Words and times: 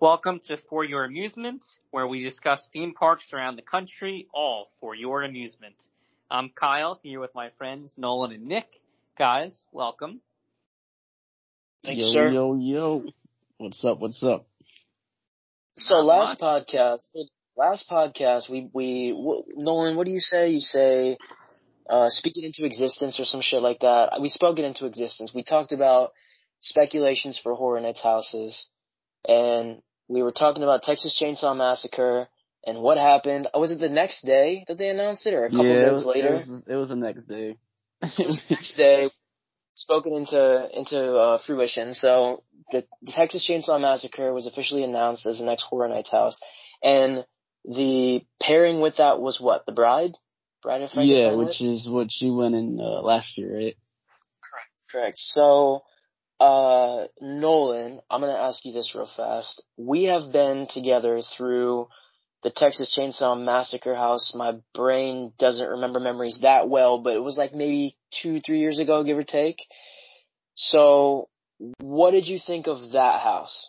Welcome 0.00 0.40
to 0.46 0.58
For 0.70 0.84
Your 0.84 1.04
Amusement, 1.04 1.64
where 1.90 2.06
we 2.06 2.22
discuss 2.22 2.64
theme 2.72 2.94
parks 2.94 3.32
around 3.32 3.56
the 3.56 3.62
country, 3.62 4.28
all 4.32 4.68
for 4.80 4.94
your 4.94 5.24
amusement. 5.24 5.74
I'm 6.30 6.50
Kyle, 6.54 7.00
here 7.02 7.18
with 7.18 7.34
my 7.34 7.50
friends 7.58 7.94
Nolan 7.96 8.30
and 8.30 8.46
Nick. 8.46 8.68
Guys, 9.18 9.60
welcome. 9.72 10.20
Thank 11.84 11.98
you, 11.98 12.04
yo, 12.04 12.12
sir. 12.12 12.28
yo, 12.30 12.54
yo. 12.54 13.04
What's 13.56 13.84
up? 13.84 13.98
What's 13.98 14.22
up? 14.22 14.46
So 15.74 15.96
Not 15.96 16.04
last 16.06 16.40
much. 16.40 16.68
podcast, 16.68 17.08
last 17.56 17.90
podcast, 17.90 18.48
we 18.48 18.70
we 18.72 19.10
w- 19.10 19.46
Nolan, 19.56 19.96
what 19.96 20.06
do 20.06 20.12
you 20.12 20.20
say? 20.20 20.50
You 20.50 20.60
say, 20.60 21.18
uh, 21.90 22.06
speak 22.10 22.34
it 22.36 22.44
into 22.44 22.64
existence 22.64 23.18
or 23.18 23.24
some 23.24 23.40
shit 23.40 23.62
like 23.62 23.80
that. 23.80 24.20
We 24.20 24.28
spoke 24.28 24.60
it 24.60 24.64
into 24.64 24.86
existence. 24.86 25.32
We 25.34 25.42
talked 25.42 25.72
about 25.72 26.12
speculations 26.60 27.40
for 27.42 27.52
Horror 27.54 27.80
Nights 27.80 28.00
houses, 28.00 28.64
and 29.26 29.82
we 30.08 30.22
were 30.22 30.32
talking 30.32 30.62
about 30.62 30.82
Texas 30.82 31.20
Chainsaw 31.20 31.56
Massacre 31.56 32.28
and 32.66 32.78
what 32.78 32.98
happened. 32.98 33.48
Oh, 33.54 33.60
was 33.60 33.70
it 33.70 33.80
the 33.80 33.88
next 33.88 34.24
day 34.24 34.64
that 34.68 34.78
they 34.78 34.88
announced 34.88 35.26
it, 35.26 35.34
or 35.34 35.44
a 35.44 35.50
couple 35.50 35.66
yeah, 35.66 35.72
it 35.72 35.84
days 35.84 35.92
was, 35.92 36.06
later? 36.06 36.28
It 36.28 36.32
was, 36.32 36.64
it 36.68 36.74
was 36.74 36.88
the 36.88 36.96
next 36.96 37.24
day. 37.24 37.56
It 38.02 38.26
was 38.26 38.42
the 38.48 38.54
next 38.54 38.76
day 38.76 39.10
spoken 39.78 40.12
into 40.14 40.68
into 40.72 41.16
uh, 41.16 41.38
fruition. 41.46 41.94
So 41.94 42.42
the, 42.72 42.84
the 43.02 43.12
Texas 43.12 43.48
Chainsaw 43.48 43.80
Massacre 43.80 44.32
was 44.32 44.46
officially 44.46 44.84
announced 44.84 45.24
as 45.24 45.38
the 45.38 45.44
next 45.44 45.62
Horror 45.62 45.88
Nights 45.88 46.10
house, 46.10 46.38
and 46.82 47.24
the 47.64 48.22
pairing 48.40 48.80
with 48.80 48.96
that 48.96 49.20
was 49.20 49.40
what 49.40 49.66
the 49.66 49.72
Bride, 49.72 50.12
Bride 50.62 50.82
of 50.82 50.90
Frankenstein. 50.90 51.30
yeah, 51.30 51.36
which 51.36 51.60
is 51.60 51.88
what 51.88 52.08
she 52.10 52.30
went 52.30 52.54
in 52.54 52.78
uh, 52.80 53.02
last 53.02 53.38
year, 53.38 53.52
right? 53.52 53.76
Correct. 54.42 54.72
Correct. 54.90 55.18
So, 55.18 55.82
uh, 56.40 57.06
Nolan, 57.20 58.00
I'm 58.10 58.20
gonna 58.20 58.32
ask 58.32 58.64
you 58.64 58.72
this 58.72 58.94
real 58.94 59.08
fast. 59.16 59.62
We 59.76 60.04
have 60.04 60.32
been 60.32 60.66
together 60.72 61.22
through 61.36 61.88
the 62.42 62.50
Texas 62.50 62.94
Chainsaw 62.96 63.42
Massacre 63.42 63.94
house. 63.94 64.32
My 64.34 64.52
brain 64.74 65.32
doesn't 65.38 65.68
remember 65.68 65.98
memories 65.98 66.38
that 66.42 66.68
well, 66.68 66.98
but 66.98 67.14
it 67.14 67.22
was 67.22 67.36
like 67.36 67.54
maybe 67.54 67.96
two, 68.22 68.40
three 68.40 68.60
years 68.60 68.78
ago, 68.78 69.02
give 69.02 69.18
or 69.18 69.24
take. 69.24 69.58
So, 70.54 71.28
what 71.80 72.12
did 72.12 72.28
you 72.28 72.38
think 72.44 72.68
of 72.68 72.92
that 72.92 73.20
house? 73.20 73.68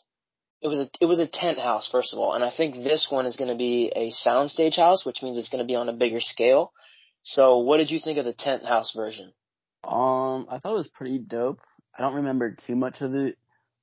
It 0.61 0.67
was 0.67 0.79
a 0.79 0.89
it 1.01 1.05
was 1.05 1.19
a 1.19 1.27
tent 1.27 1.57
house 1.57 1.89
first 1.91 2.13
of 2.13 2.19
all, 2.19 2.33
and 2.33 2.43
I 2.43 2.51
think 2.55 2.75
this 2.75 3.07
one 3.09 3.25
is 3.25 3.37
going 3.37 3.49
to 3.49 3.57
be 3.57 3.91
a 3.95 4.11
soundstage 4.27 4.75
house, 4.75 5.05
which 5.05 5.23
means 5.23 5.37
it's 5.37 5.49
going 5.49 5.63
to 5.63 5.67
be 5.67 5.75
on 5.75 5.89
a 5.89 5.93
bigger 5.93 6.19
scale. 6.19 6.71
So, 7.23 7.59
what 7.59 7.77
did 7.77 7.89
you 7.89 7.99
think 7.99 8.17
of 8.17 8.25
the 8.25 8.33
tent 8.33 8.65
house 8.65 8.93
version? 8.95 9.33
Um, 9.83 10.47
I 10.51 10.59
thought 10.59 10.73
it 10.73 10.77
was 10.77 10.89
pretty 10.89 11.17
dope. 11.19 11.59
I 11.97 12.01
don't 12.01 12.15
remember 12.15 12.51
too 12.51 12.75
much 12.75 13.01
of 13.01 13.15
it. 13.15 13.37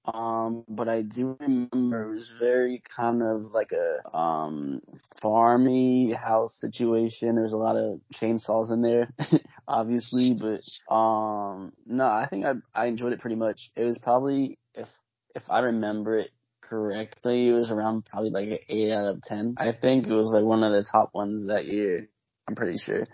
Um, 0.07 0.65
but 0.69 0.89
I 0.89 1.03
do 1.03 1.37
remember 1.41 2.03
it 2.05 2.15
was 2.15 2.31
very 2.39 2.81
kind 2.97 3.23
of 3.23 3.47
like 3.53 3.73
a 3.73 4.17
um 4.17 4.81
farmy 5.21 6.15
house 6.15 6.61
situation. 6.61 7.35
There's 7.35 7.53
a 7.53 7.57
lot 7.59 7.77
of 7.77 8.01
chainsaws 8.15 8.73
in 8.73 8.83
there, 8.83 9.11
obviously, 9.69 10.35
but 10.35 10.63
um 10.95 11.73
no, 11.87 12.07
I 12.07 12.29
think 12.31 12.45
I 12.45 12.53
I 12.73 12.87
enjoyed 12.87 13.13
it 13.15 13.21
pretty 13.21 13.37
much. 13.37 13.71
It 13.75 13.83
was 13.83 13.99
probably 13.99 14.59
if 14.75 14.89
if 15.35 15.43
I 15.51 15.61
remember 15.61 16.19
it 16.19 16.31
correctly, 16.63 17.49
it 17.49 17.53
was 17.53 17.71
around 17.71 18.07
probably 18.07 18.31
like 18.31 18.49
an 18.49 18.59
eight 18.69 18.93
out 18.93 19.07
of 19.07 19.23
ten. 19.23 19.55
I 19.59 19.73
think 19.73 20.07
it 20.07 20.15
was 20.15 20.33
like 20.33 20.45
one 20.45 20.63
of 20.63 20.73
the 20.73 20.85
top 20.85 21.15
ones 21.15 21.49
that 21.49 21.67
year. 21.67 22.09
I'm 22.49 22.55
pretty 22.55 22.79
sure. 22.79 23.05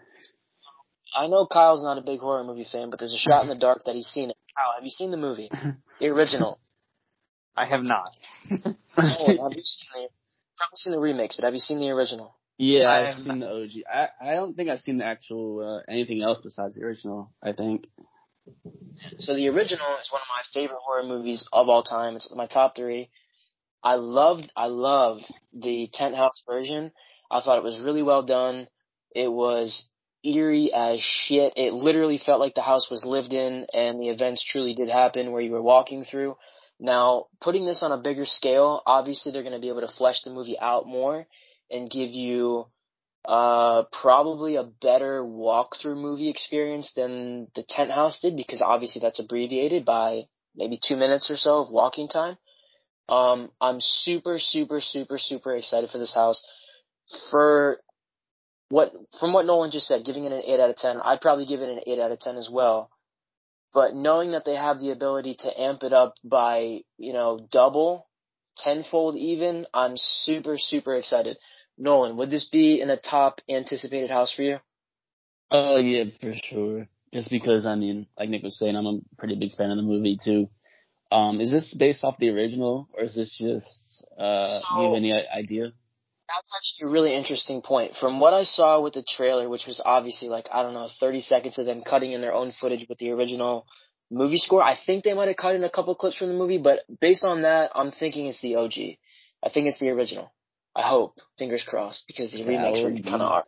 I 1.15 1.27
know 1.27 1.47
Kyle's 1.47 1.83
not 1.83 1.99
a 1.99 2.03
big 2.03 2.21
horror 2.21 2.45
movie 2.45 2.67
fan, 2.71 2.91
but 2.91 2.99
there's 2.99 3.15
a 3.15 3.19
shot 3.19 3.43
in 3.43 3.49
the 3.49 3.59
dark 3.59 3.85
that 3.85 3.95
he's 3.95 4.07
seen 4.07 4.31
it. 4.31 4.37
Kyle, 4.57 4.75
have 4.75 4.85
you 4.85 4.91
seen 4.91 5.11
the 5.11 5.17
movie? 5.17 5.51
The 6.01 6.09
original. 6.09 6.59
I 7.57 7.65
have 7.65 7.83
not. 7.83 8.11
oh, 8.51 8.57
have 8.57 9.53
you 9.55 9.63
seen 9.63 9.89
the 9.95 10.09
probably 10.57 10.77
seen 10.77 10.93
the 10.93 10.99
remakes, 10.99 11.37
but 11.37 11.45
have 11.45 11.55
you 11.55 11.61
seen 11.61 11.79
the 11.79 11.91
original? 11.91 12.37
Yeah, 12.59 12.89
I 12.89 13.01
I've 13.01 13.15
have 13.15 13.25
seen 13.25 13.39
the 13.39 13.47
OG. 13.47 13.71
I 13.93 14.31
I 14.31 14.35
don't 14.35 14.57
think 14.57 14.69
I've 14.69 14.81
seen 14.81 14.99
the 14.99 15.05
actual 15.05 15.81
uh, 15.87 15.93
anything 15.93 16.23
else 16.23 16.41
besides 16.43 16.75
the 16.75 16.83
original. 16.83 17.31
I 17.43 17.53
think. 17.53 17.87
So 19.21 19.35
the 19.35 19.49
original 19.49 19.87
is 20.03 20.11
one 20.11 20.23
of 20.23 20.29
my 20.29 20.43
favorite 20.53 20.81
horror 20.85 21.05
movies 21.05 21.47
of 21.53 21.69
all 21.69 21.83
time. 21.83 22.17
It's 22.17 22.33
my 22.35 22.47
top 22.47 22.75
three. 22.75 23.11
I 23.83 23.95
loved 23.95 24.51
I 24.57 24.67
loved 24.67 25.25
the 25.53 25.89
tent 25.93 26.15
house 26.15 26.43
version. 26.49 26.93
I 27.31 27.41
thought 27.41 27.59
it 27.59 27.65
was 27.65 27.81
really 27.81 28.03
well 28.03 28.23
done. 28.23 28.69
It 29.15 29.31
was 29.31 29.87
eerie 30.25 30.73
as 30.73 31.01
shit. 31.01 31.55
It 31.57 31.73
literally 31.73 32.19
felt 32.19 32.41
like 32.41 32.55
the 32.55 32.63
house 32.63 32.91
was 32.91 33.05
lived 33.05 33.33
in 33.33 33.67
and 33.73 34.01
the 34.01 34.09
events 34.09 34.45
truly 34.45 34.75
did 34.75 34.89
happen 34.89 35.33
where 35.33 35.43
you 35.43 35.53
were 35.53 35.63
walking 35.63 36.05
through. 36.05 36.37
Now, 36.79 37.27
putting 37.41 37.65
this 37.65 37.83
on 37.83 37.93
a 37.93 38.03
bigger 38.03 38.27
scale, 38.27 38.83
obviously 38.87 39.33
they're 39.33 39.43
going 39.43 39.55
to 39.55 39.61
be 39.61 39.69
able 39.69 39.83
to 39.83 39.97
flesh 39.97 40.23
the 40.23 40.31
movie 40.31 40.59
out 40.59 40.87
more 40.87 41.27
and 41.71 41.91
give 41.91 42.11
you 42.11 42.67
uh 43.25 43.85
probably 44.03 44.57
a 44.57 44.65
better 44.65 45.23
walkthrough 45.23 45.97
movie 45.97 46.29
experience 46.29 46.93
than 46.97 47.47
the 47.55 47.63
tent 47.69 47.93
house 47.93 48.19
did 48.19 48.37
because 48.37 48.61
obviously 48.61 49.01
that's 49.01 49.21
abbreviated 49.21 49.85
by 49.85 50.23
maybe 50.57 50.77
two 50.83 50.97
minutes 50.97 51.31
or 51.31 51.37
so 51.37 51.61
of 51.61 51.71
walking 51.71 52.09
time. 52.09 52.37
Um, 53.09 53.51
I'm 53.61 53.79
super, 53.81 54.39
super, 54.39 54.81
super, 54.81 55.19
super 55.19 55.55
excited 55.55 55.91
for 55.91 55.99
this 55.99 56.15
house. 56.15 56.45
For 57.31 57.81
what 58.73 58.91
from 59.21 59.35
what 59.35 59.45
Nolan 59.45 59.71
just 59.71 59.87
said, 59.87 60.03
giving 60.03 60.25
it 60.25 60.33
an 60.33 60.41
eight 60.47 60.59
out 60.59 60.71
of 60.71 60.77
ten, 60.77 60.99
I'd 60.99 61.21
probably 61.21 61.45
give 61.45 61.61
it 61.61 61.69
an 61.69 61.81
eight 61.87 61.99
out 61.99 62.11
of 62.11 62.21
ten 62.21 62.39
as 62.39 62.49
well. 62.51 62.89
But 63.75 63.95
knowing 63.95 64.33
that 64.33 64.47
they 64.47 64.57
have 64.57 64.79
the 64.79 64.93
ability 64.93 65.37
to 65.41 65.61
amp 65.61 65.83
it 65.83 65.93
up 65.93 66.15
by, 66.25 66.81
you 66.97 67.13
know, 67.13 67.47
double, 67.53 68.09
tenfold 68.57 69.17
even, 69.17 69.67
I'm 69.75 69.97
super, 69.97 70.57
super 70.57 70.97
excited. 70.97 71.37
Nolan, 71.77 72.17
would 72.17 72.31
this 72.31 72.49
be 72.49 72.81
in 72.81 72.89
a 72.89 72.97
top 72.97 73.43
anticipated 73.47 74.11
house 74.11 74.33
for 74.33 74.43
you? 74.43 74.57
Oh 75.51 75.77
yeah, 75.77 76.05
for 76.19 76.33
sure. 76.43 76.89
Just 77.13 77.29
because 77.29 77.67
I 77.67 77.75
mean, 77.75 78.07
like 78.19 78.31
Nick 78.31 78.43
was 78.43 78.59
saying, 78.59 78.75
I'm 78.75 78.87
a 78.87 79.01
pretty 79.19 79.35
big 79.35 79.53
fan 79.53 79.71
of 79.71 79.77
the 79.77 79.83
movie 79.83 80.17
too. 80.25 80.49
Um, 81.11 81.43
is 81.43 81.51
this 81.51 81.75
based 81.75 82.05
off 82.05 82.17
the 82.19 82.31
original, 82.31 82.89
or 82.95 83.05
is 83.05 83.15
this 83.15 83.37
just 83.37 84.07
uh? 84.19 84.61
do 84.61 84.81
you 84.81 84.89
have 84.89 84.97
any 84.97 85.13
idea? 85.13 85.73
That's 86.35 86.51
actually 86.57 86.89
a 86.89 86.93
really 86.93 87.15
interesting 87.15 87.61
point. 87.61 87.93
From 88.01 88.19
what 88.19 88.33
I 88.33 88.45
saw 88.45 88.81
with 88.81 88.95
the 88.95 89.03
trailer, 89.03 89.49
which 89.49 89.67
was 89.67 89.83
obviously 89.85 90.29
like, 90.29 90.49
I 90.51 90.63
don't 90.63 90.73
know, 90.73 90.89
30 90.99 91.21
seconds 91.21 91.59
of 91.59 91.67
them 91.67 91.83
cutting 91.83 92.13
in 92.13 92.23
their 92.23 92.33
own 92.33 92.53
footage 92.59 92.89
with 92.89 92.99
the 92.99 93.11
original 93.11 93.67
movie 94.11 94.39
score, 94.39 94.63
I 94.63 94.77
think 94.87 95.05
they 95.05 95.13
might 95.13 95.29
have 95.29 95.37
cut 95.37 95.55
in 95.55 95.65
a 95.65 95.71
couple 95.71 95.95
clips 95.95 96.17
from 96.17 96.29
the 96.29 96.35
movie, 96.35 96.59
but 96.59 96.81
based 97.01 97.25
on 97.25 97.43
that, 97.43 97.73
I'm 97.75 97.91
thinking 97.91 98.27
it's 98.27 98.41
the 98.41 98.57
OG. 98.57 98.73
I 99.45 99.51
think 99.53 99.67
it's 99.67 99.79
the 99.79 99.91
original. 99.91 100.33
I 100.75 100.89
hope. 100.89 101.19
Fingers 101.39 101.65
crossed, 101.69 102.05
because 102.07 102.33
the 102.33 102.45
That 102.45 102.49
remakes 102.49 102.81
were 102.81 102.91
kind 102.91 103.23
of 103.23 103.29
hard. 103.29 103.45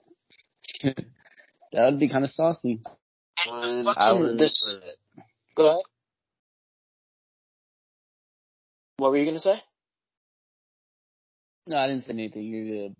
That 1.72 1.90
would 1.90 1.98
be 1.98 2.08
kind 2.10 2.24
of 2.24 2.30
saucy. 2.30 2.82
And 3.46 3.88
I 3.88 3.94
fucking 3.94 4.36
this, 4.36 4.78
go 5.54 5.68
ahead. 5.68 5.84
What 8.98 9.10
were 9.10 9.16
you 9.16 9.24
gonna 9.24 9.40
say? 9.40 9.62
No, 11.66 11.76
I 11.76 11.86
didn't 11.86 12.04
say 12.04 12.12
anything. 12.12 12.42
You're 12.42 12.88
good. 12.88 12.96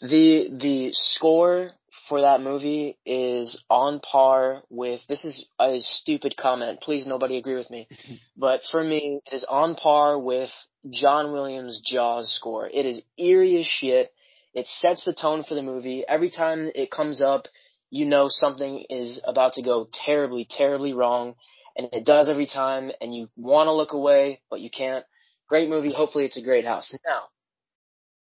The 0.00 0.48
the 0.60 0.90
score 0.92 1.70
for 2.08 2.20
that 2.20 2.40
movie 2.40 2.96
is 3.04 3.62
on 3.68 4.00
par 4.00 4.62
with 4.70 5.00
this 5.08 5.24
is 5.24 5.46
a 5.58 5.80
stupid 5.80 6.36
comment. 6.36 6.80
Please 6.80 7.06
nobody 7.06 7.36
agree 7.36 7.56
with 7.56 7.70
me. 7.70 7.88
But 8.36 8.60
for 8.70 8.84
me, 8.84 9.20
it 9.26 9.34
is 9.34 9.44
on 9.48 9.74
par 9.74 10.18
with 10.18 10.50
John 10.90 11.32
Williams' 11.32 11.80
Jaws 11.84 12.32
score. 12.32 12.68
It 12.72 12.86
is 12.86 13.02
eerie 13.18 13.58
as 13.58 13.66
shit. 13.66 14.12
It 14.54 14.68
sets 14.68 15.04
the 15.04 15.12
tone 15.12 15.42
for 15.42 15.54
the 15.54 15.62
movie. 15.62 16.04
Every 16.06 16.30
time 16.30 16.70
it 16.74 16.90
comes 16.90 17.20
up, 17.20 17.46
you 17.90 18.06
know 18.06 18.28
something 18.28 18.84
is 18.88 19.20
about 19.24 19.54
to 19.54 19.62
go 19.62 19.88
terribly, 19.92 20.46
terribly 20.48 20.92
wrong. 20.92 21.34
And 21.76 21.88
it 21.92 22.04
does 22.04 22.28
every 22.28 22.46
time, 22.46 22.90
and 23.00 23.14
you 23.14 23.28
want 23.36 23.66
to 23.66 23.72
look 23.72 23.92
away, 23.92 24.40
but 24.50 24.60
you 24.60 24.70
can't. 24.70 25.04
Great 25.48 25.68
movie. 25.68 25.92
Hopefully 25.92 26.24
it's 26.24 26.36
a 26.36 26.42
great 26.42 26.66
house. 26.66 26.94
Now, 27.06 27.22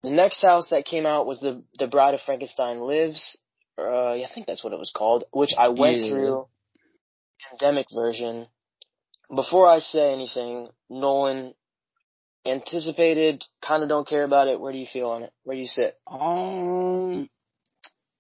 the 0.04 0.10
next 0.10 0.42
house 0.42 0.70
that 0.70 0.86
came 0.86 1.06
out 1.06 1.26
was 1.26 1.40
the 1.40 1.64
the 1.78 1.88
Bride 1.88 2.14
of 2.14 2.22
Frankenstein 2.22 2.80
Lives. 2.80 3.38
Uh, 3.78 4.12
I 4.12 4.28
think 4.34 4.48
that's 4.48 4.64
what 4.64 4.74
it 4.74 4.80
was 4.80 4.92
called, 4.96 5.24
which 5.32 5.52
I 5.58 5.70
went 5.70 6.02
Yeah. 6.02 6.10
through 6.10 6.48
pandemic 7.50 7.88
version. 7.94 8.48
Before 9.34 9.68
I 9.70 9.80
say 9.80 10.12
anything, 10.12 10.70
Nolan 10.90 11.54
anticipated, 12.46 13.44
kind 13.62 13.84
of 13.84 13.90
don't 13.90 14.08
care 14.08 14.24
about 14.24 14.48
it. 14.48 14.60
Where 14.60 14.72
do 14.72 14.78
you 14.78 14.88
feel 14.92 15.10
on 15.10 15.24
it? 15.24 15.34
Where 15.44 15.56
do 15.56 15.62
you 15.62 15.68
sit? 15.68 15.98
Um, 16.08 17.30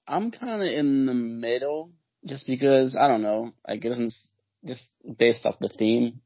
I'm 0.07 0.31
kind 0.31 0.61
of 0.61 0.67
in 0.67 1.05
the 1.05 1.13
middle, 1.13 1.91
just 2.25 2.45
because 2.47 2.95
I 2.95 3.07
don't 3.07 3.21
know. 3.21 3.51
I 3.65 3.77
guess 3.77 3.91
doesn't 3.91 4.13
just 4.65 4.83
based 5.17 5.45
off 5.45 5.59
the 5.59 5.69
theme. 5.69 6.21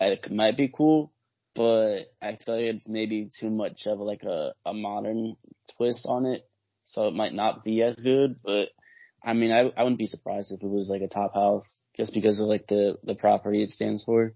It 0.00 0.30
might 0.30 0.56
be 0.56 0.68
cool, 0.68 1.12
but 1.58 2.04
I 2.22 2.36
feel 2.36 2.54
like 2.54 2.72
it's 2.72 2.88
maybe 2.88 3.30
too 3.40 3.50
much 3.50 3.82
of 3.86 3.98
like 3.98 4.22
a 4.22 4.52
a 4.64 4.72
modern 4.72 5.34
twist 5.76 6.06
on 6.06 6.24
it, 6.24 6.48
so 6.84 7.08
it 7.08 7.14
might 7.14 7.34
not 7.34 7.64
be 7.64 7.82
as 7.82 7.96
good. 7.96 8.36
But 8.44 8.68
I 9.24 9.32
mean, 9.32 9.50
I 9.50 9.72
I 9.76 9.82
wouldn't 9.82 9.98
be 9.98 10.06
surprised 10.06 10.52
if 10.52 10.62
it 10.62 10.68
was 10.68 10.88
like 10.88 11.02
a 11.02 11.08
top 11.08 11.34
house, 11.34 11.80
just 11.96 12.14
because 12.14 12.38
of 12.38 12.46
like 12.46 12.68
the 12.68 12.96
the 13.02 13.16
property 13.16 13.64
it 13.64 13.70
stands 13.70 14.04
for. 14.04 14.34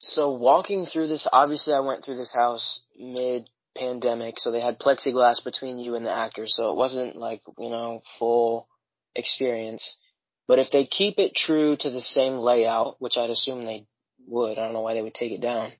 So 0.00 0.32
walking 0.32 0.84
through 0.84 1.08
this, 1.08 1.26
obviously 1.32 1.72
I 1.72 1.80
went 1.80 2.04
through 2.04 2.18
this 2.18 2.34
house 2.34 2.82
mid 2.98 3.48
pandemic, 3.74 4.38
so 4.38 4.52
they 4.52 4.60
had 4.60 4.78
plexiglass 4.78 5.42
between 5.42 5.78
you 5.78 5.94
and 5.94 6.04
the 6.04 6.14
actors, 6.14 6.52
so 6.54 6.72
it 6.72 6.76
wasn't 6.76 7.16
like, 7.16 7.40
you 7.58 7.70
know, 7.70 8.02
full 8.18 8.68
experience. 9.16 9.96
But 10.46 10.58
if 10.58 10.70
they 10.70 10.84
keep 10.84 11.18
it 11.18 11.34
true 11.34 11.74
to 11.78 11.88
the 11.88 12.02
same 12.02 12.34
layout, 12.34 12.96
which 12.98 13.16
I'd 13.16 13.30
assume 13.30 13.64
they 13.64 13.86
would, 14.26 14.58
I 14.58 14.64
don't 14.64 14.72
know 14.72 14.80
why 14.80 14.94
they 14.94 15.02
would 15.02 15.14
take 15.14 15.32
it 15.32 15.40
down. 15.40 15.72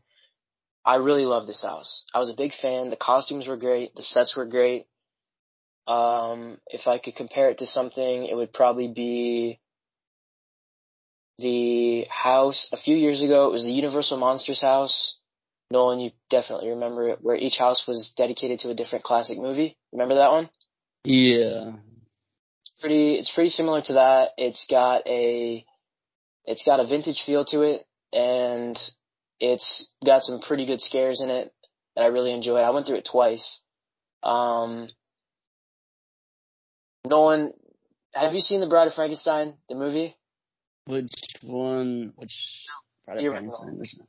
I 0.85 0.97
really 0.97 1.25
love 1.25 1.47
this 1.47 1.63
house. 1.63 2.05
I 2.13 2.19
was 2.19 2.31
a 2.31 2.37
big 2.37 2.53
fan. 2.61 2.91
The 2.91 2.97
costumes 2.97 3.47
were 3.47 3.57
great. 3.57 3.95
The 3.95 4.03
sets 4.03 4.37
were 4.37 4.45
great. 4.45 4.87
Um, 5.87 6.59
if 6.67 6.87
I 6.87 6.99
could 6.99 7.17
compare 7.17 7.51
it 7.51 7.59
to 7.59 7.67
something, 7.67 8.27
it 8.27 8.35
would 8.35 8.53
probably 8.53 8.89
be 8.89 9.61
the 11.39 12.07
house 12.11 12.69
a 12.73 12.77
few 12.77 12.97
years 12.97 13.23
ago. 13.23 13.49
It 13.49 13.53
was 13.53 13.65
the 13.65 13.73
Universal 13.73 14.19
Monsters 14.19 14.61
house. 14.61 15.17
Nolan, 15.71 16.01
you 16.01 16.11
definitely 16.31 16.69
remember 16.71 17.09
it, 17.09 17.19
where 17.23 17.37
each 17.37 17.57
house 17.59 17.83
was 17.89 18.13
dedicated 18.17 18.61
to 18.61 18.71
a 18.71 18.75
different 18.75 19.05
classic 19.05 19.39
movie. 19.39 19.77
Remember 19.93 20.17
that 20.17 20.31
one? 20.31 20.51
Yeah. 21.05 21.73
It's 22.63 22.73
pretty. 22.81 23.15
It's 23.15 23.33
pretty 23.35 23.51
similar 23.51 23.83
to 23.83 23.95
that. 23.95 24.29
It's 24.37 24.67
got 24.71 25.07
a. 25.07 25.65
It's 26.45 26.65
got 26.65 26.81
a 26.81 26.87
vintage 26.87 27.23
feel 27.25 27.45
to 27.47 27.63
it, 27.63 27.87
and 28.15 28.79
it's 29.41 29.91
got 30.05 30.23
some 30.23 30.41
pretty 30.41 30.67
good 30.67 30.81
scares 30.81 31.21
in 31.21 31.29
it 31.31 31.53
that 31.97 32.03
I 32.03 32.07
really 32.07 32.33
enjoy. 32.33 32.57
I 32.57 32.71
went 32.71 32.87
through 32.87 32.99
it 32.99 33.09
twice. 33.11 33.61
Um, 34.23 34.89
Nolan, 37.07 37.53
have 38.15 38.33
you 38.33 38.41
seen 38.41 38.61
The 38.61 38.69
Bride 38.69 38.87
of 38.87 38.95
Frankenstein, 38.95 39.55
the 39.69 39.75
movie? 39.75 40.17
Which 40.87 41.13
one? 41.43 42.13
Which 42.17 42.67
Bride 43.05 43.25
of 43.25 43.33
Frankenstein? 43.33 44.07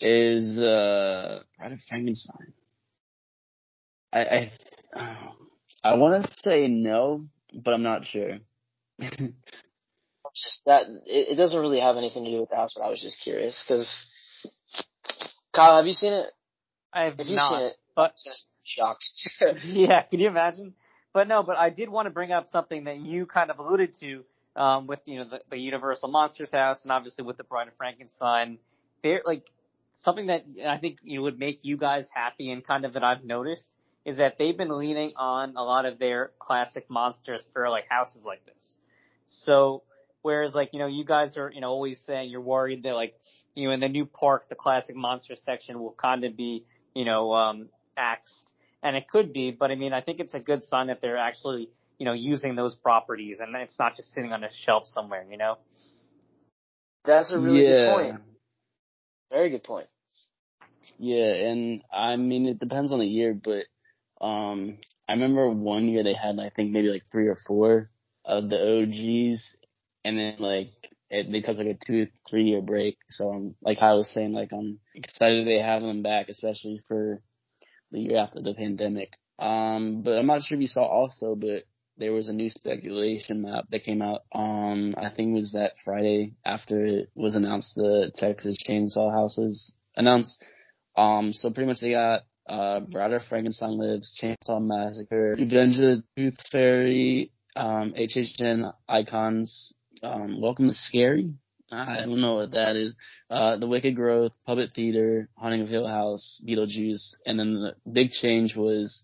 Is 0.00 0.58
uh 0.58 1.40
Bride 1.56 1.72
of 1.72 1.80
Frankenstein? 1.88 2.52
I 4.12 4.20
I 4.20 4.52
I 5.84 5.94
want 5.94 6.24
to 6.24 6.32
say 6.42 6.68
no, 6.68 7.26
but 7.54 7.72
I'm 7.72 7.82
not 7.82 8.04
sure. 8.04 8.38
Just 10.44 10.62
that 10.66 10.82
it, 11.06 11.28
it 11.32 11.34
doesn't 11.36 11.58
really 11.58 11.80
have 11.80 11.96
anything 11.96 12.24
to 12.24 12.30
do 12.30 12.40
with 12.40 12.50
the 12.50 12.56
house, 12.56 12.74
but 12.76 12.82
I 12.82 12.90
was 12.90 13.00
just 13.00 13.20
curious 13.22 13.64
because 13.66 13.88
Kyle, 15.54 15.76
have 15.76 15.86
you 15.86 15.92
seen 15.94 16.12
it? 16.12 16.26
I 16.92 17.04
have 17.04 17.14
If 17.18 17.26
not. 17.28 17.52
seen 17.58 17.66
it, 17.68 17.74
but- 17.94 18.14
just 18.24 18.46
shocked. 18.64 19.04
yeah, 19.64 20.02
can 20.02 20.20
you 20.20 20.28
imagine? 20.28 20.74
But 21.14 21.28
no, 21.28 21.42
but 21.42 21.56
I 21.56 21.70
did 21.70 21.88
want 21.88 22.06
to 22.06 22.10
bring 22.10 22.32
up 22.32 22.48
something 22.50 22.84
that 22.84 22.98
you 22.98 23.24
kind 23.24 23.50
of 23.50 23.58
alluded 23.58 23.94
to 24.00 24.24
um, 24.54 24.86
with 24.86 25.00
you 25.06 25.18
know 25.20 25.28
the, 25.30 25.40
the 25.48 25.58
Universal 25.58 26.10
Monsters 26.10 26.50
house 26.52 26.78
and 26.82 26.92
obviously 26.92 27.24
with 27.24 27.38
the 27.38 27.44
Bride 27.44 27.68
of 27.68 27.74
Frankenstein. 27.78 28.58
They're 29.02 29.22
like 29.24 29.46
something 29.94 30.26
that 30.26 30.44
I 30.68 30.76
think 30.78 30.98
you 31.02 31.16
know, 31.16 31.22
would 31.22 31.38
make 31.38 31.60
you 31.62 31.78
guys 31.78 32.06
happy 32.12 32.50
and 32.50 32.66
kind 32.66 32.84
of 32.84 32.92
that 32.94 33.02
I've 33.04 33.24
noticed 33.24 33.70
is 34.04 34.18
that 34.18 34.36
they've 34.38 34.56
been 34.56 34.76
leaning 34.78 35.12
on 35.16 35.56
a 35.56 35.62
lot 35.62 35.86
of 35.86 35.98
their 35.98 36.32
classic 36.38 36.84
monsters 36.90 37.46
for 37.52 37.68
like 37.70 37.84
houses 37.88 38.24
like 38.24 38.44
this. 38.44 38.76
So 39.26 39.82
whereas 40.26 40.54
like 40.54 40.70
you 40.72 40.78
know 40.78 40.86
you 40.86 41.04
guys 41.04 41.36
are 41.36 41.50
you 41.54 41.60
know 41.60 41.68
always 41.68 41.98
saying 42.06 42.30
you're 42.30 42.48
worried 42.56 42.82
that 42.82 42.94
like 42.94 43.14
you 43.54 43.66
know 43.66 43.72
in 43.74 43.80
the 43.80 43.88
new 43.88 44.04
park 44.04 44.48
the 44.48 44.54
classic 44.54 44.94
monster 44.96 45.36
section 45.36 45.78
will 45.78 45.96
kind 46.06 46.24
of 46.24 46.36
be 46.36 46.64
you 46.94 47.04
know 47.04 47.32
um 47.32 47.68
axed 47.96 48.52
and 48.86 48.94
it 48.94 49.08
could 49.08 49.32
be, 49.32 49.50
but 49.50 49.72
I 49.72 49.74
mean, 49.74 49.92
I 49.92 50.00
think 50.00 50.20
it's 50.20 50.34
a 50.34 50.38
good 50.38 50.62
sign 50.62 50.86
that 50.86 51.00
they're 51.00 51.16
actually, 51.16 51.70
you 51.98 52.04
know, 52.04 52.12
using 52.12 52.54
those 52.54 52.76
properties 52.76 53.40
and 53.40 53.54
it's 53.56 53.78
not 53.80 53.96
just 53.96 54.12
sitting 54.12 54.32
on 54.32 54.44
a 54.44 54.50
shelf 54.64 54.84
somewhere, 54.86 55.26
you 55.28 55.36
know? 55.36 55.58
That's 57.04 57.32
a 57.32 57.38
really 57.38 57.64
yeah. 57.64 57.68
good 57.68 57.94
point. 57.94 58.20
Very 59.32 59.50
good 59.50 59.64
point. 59.64 59.88
Yeah, 60.98 61.32
and 61.32 61.82
I 61.92 62.14
mean 62.14 62.46
it 62.46 62.60
depends 62.60 62.92
on 62.92 63.00
the 63.00 63.06
year, 63.06 63.34
but 63.34 63.64
um 64.24 64.78
I 65.08 65.14
remember 65.14 65.50
one 65.50 65.88
year 65.88 66.04
they 66.04 66.14
had 66.14 66.38
I 66.38 66.50
think 66.50 66.70
maybe 66.70 66.88
like 66.88 67.02
three 67.10 67.26
or 67.26 67.36
four 67.46 67.90
of 68.24 68.48
the 68.48 68.56
OGs, 68.56 69.56
and 70.06 70.18
then 70.18 70.36
like 70.38 70.70
it, 71.10 71.30
they 71.30 71.40
took 71.40 71.58
like 71.58 71.66
a 71.66 71.74
two 71.86 72.06
three 72.28 72.44
year 72.44 72.62
break. 72.62 72.98
So 73.10 73.28
I'm 73.30 73.54
like 73.60 73.78
I 73.82 73.94
was 73.94 74.08
saying, 74.08 74.32
like 74.32 74.52
I'm 74.52 74.78
excited 74.94 75.46
they 75.46 75.58
have 75.58 75.82
them 75.82 76.02
back, 76.02 76.28
especially 76.28 76.80
for 76.86 77.20
the 77.90 78.00
year 78.00 78.18
after 78.18 78.40
the 78.40 78.54
pandemic. 78.54 79.14
Um, 79.38 80.02
but 80.02 80.18
I'm 80.18 80.26
not 80.26 80.42
sure 80.42 80.56
if 80.56 80.62
you 80.62 80.68
saw 80.68 80.84
also, 80.84 81.34
but 81.34 81.64
there 81.98 82.12
was 82.12 82.28
a 82.28 82.32
new 82.32 82.50
speculation 82.50 83.42
map 83.42 83.64
that 83.70 83.82
came 83.82 84.00
out. 84.00 84.22
Um, 84.32 84.94
I 84.96 85.10
think 85.10 85.30
it 85.30 85.40
was 85.40 85.52
that 85.52 85.72
Friday 85.84 86.34
after 86.44 86.84
it 86.84 87.10
was 87.14 87.34
announced 87.34 87.74
the 87.74 88.12
Texas 88.14 88.56
Chainsaw 88.66 89.10
House 89.10 89.36
was 89.36 89.74
announced. 89.96 90.42
Um, 90.96 91.32
so 91.32 91.50
pretty 91.50 91.68
much 91.68 91.80
they 91.80 91.90
got 91.90 92.22
uh, 92.48 92.80
of 92.94 93.24
Frankenstein 93.24 93.76
Lives, 93.76 94.18
Chainsaw 94.22 94.62
Massacre, 94.62 95.34
Revenge 95.38 95.76
of 95.76 95.82
the 95.82 96.04
Tooth 96.16 96.38
Fairy, 96.50 97.32
um, 97.56 97.94
HHN 97.98 98.72
Icons, 98.88 99.72
um, 100.06 100.40
Welcome 100.40 100.66
to 100.66 100.72
Scary. 100.72 101.34
I 101.72 102.02
don't 102.06 102.20
know 102.20 102.36
what 102.36 102.52
that 102.52 102.76
is. 102.76 102.94
Uh, 103.28 103.56
The 103.56 103.66
Wicked 103.66 103.96
Growth, 103.96 104.32
Puppet 104.46 104.70
Theater, 104.72 105.28
Haunting 105.36 105.62
of 105.62 105.68
Hill 105.68 105.86
House, 105.86 106.40
Beetlejuice, 106.46 107.16
and 107.26 107.38
then 107.38 107.54
the 107.54 107.74
big 107.90 108.10
change 108.10 108.54
was, 108.54 109.02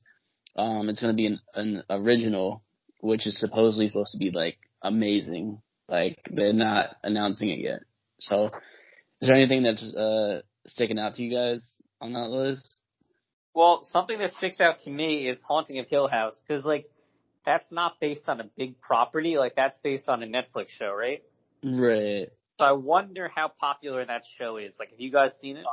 um, 0.55 0.89
it's 0.89 1.01
gonna 1.01 1.15
be 1.15 1.27
an, 1.27 1.41
an 1.55 1.83
original, 1.91 2.63
which 3.01 3.27
is 3.27 3.39
supposedly 3.39 3.89
supposed 3.89 4.13
to 4.13 4.19
be 4.19 4.31
like 4.31 4.59
amazing. 4.81 5.61
Like 5.89 6.19
they're 6.31 6.53
not 6.53 6.97
announcing 7.03 7.49
it 7.49 7.59
yet. 7.59 7.81
So, 8.21 8.51
is 9.21 9.29
there 9.29 9.37
anything 9.37 9.65
that's 9.65 9.83
uh 9.95 10.43
sticking 10.67 11.01
out 11.01 11.15
to 11.15 11.23
you 11.23 11.35
guys 11.35 11.69
on 12.01 12.13
that 12.13 12.29
list? 12.31 12.81
Well, 13.55 13.83
something 13.91 14.19
that 14.21 14.35
sticks 14.35 14.61
out 14.61 14.79
to 14.85 14.91
me 14.91 15.29
is 15.29 15.43
Haunting 15.43 15.81
of 15.81 15.89
Hill 15.89 16.07
House, 16.07 16.41
cause 16.47 16.65
like, 16.65 16.89
that's 17.45 17.71
not 17.73 18.01
based 18.01 18.29
on 18.29 18.41
a 18.41 18.45
big 18.57 18.81
property, 18.81 19.37
like 19.37 19.55
that's 19.57 19.77
based 19.79 20.09
on 20.09 20.23
a 20.23 20.27
Netflix 20.27 20.69
show, 20.71 20.93
right? 20.95 21.23
Right. 21.65 22.29
So 22.59 22.65
I 22.65 22.73
wonder 22.73 23.31
how 23.35 23.51
popular 23.61 24.05
that 24.05 24.23
show 24.39 24.57
is. 24.57 24.75
Like, 24.79 24.91
have 24.91 25.01
you 25.01 25.11
guys 25.11 25.33
seen 25.41 25.57
it? 25.57 25.65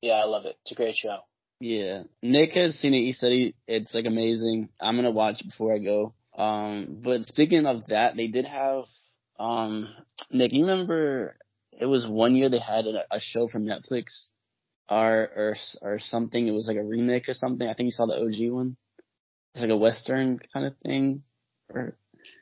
Yeah, 0.00 0.14
I 0.14 0.24
love 0.24 0.46
it. 0.46 0.56
It's 0.62 0.72
a 0.72 0.74
great 0.74 0.96
show. 0.96 1.18
Yeah. 1.60 2.04
Nick 2.22 2.52
has 2.52 2.76
seen 2.76 2.94
it. 2.94 3.04
He 3.04 3.12
said 3.12 3.32
he, 3.32 3.54
it's 3.66 3.94
like 3.94 4.06
amazing. 4.06 4.70
I'm 4.80 4.96
gonna 4.96 5.10
watch 5.10 5.40
it 5.40 5.48
before 5.50 5.74
I 5.74 5.78
go. 5.78 6.14
Um, 6.36 7.00
but 7.04 7.24
speaking 7.24 7.66
of 7.66 7.86
that, 7.88 8.16
they 8.16 8.28
did 8.28 8.46
have, 8.46 8.84
um, 9.38 9.88
Nick, 10.30 10.52
you 10.52 10.62
remember 10.62 11.36
it 11.78 11.86
was 11.86 12.06
one 12.06 12.34
year 12.36 12.48
they 12.48 12.58
had 12.58 12.86
a, 12.86 13.04
a 13.10 13.20
show 13.20 13.48
from 13.48 13.66
Netflix 13.66 14.28
or, 14.88 15.28
or, 15.36 15.56
or 15.82 15.98
something. 15.98 16.46
It 16.46 16.52
was 16.52 16.66
like 16.66 16.76
a 16.76 16.84
remake 16.84 17.28
or 17.28 17.34
something. 17.34 17.68
I 17.68 17.74
think 17.74 17.88
you 17.88 17.92
saw 17.92 18.06
the 18.06 18.20
OG 18.20 18.52
one. 18.52 18.76
It's 19.54 19.62
like 19.62 19.70
a 19.70 19.76
Western 19.76 20.38
kind 20.52 20.66
of 20.66 20.76
thing. 20.78 21.22
Or, 21.72 21.96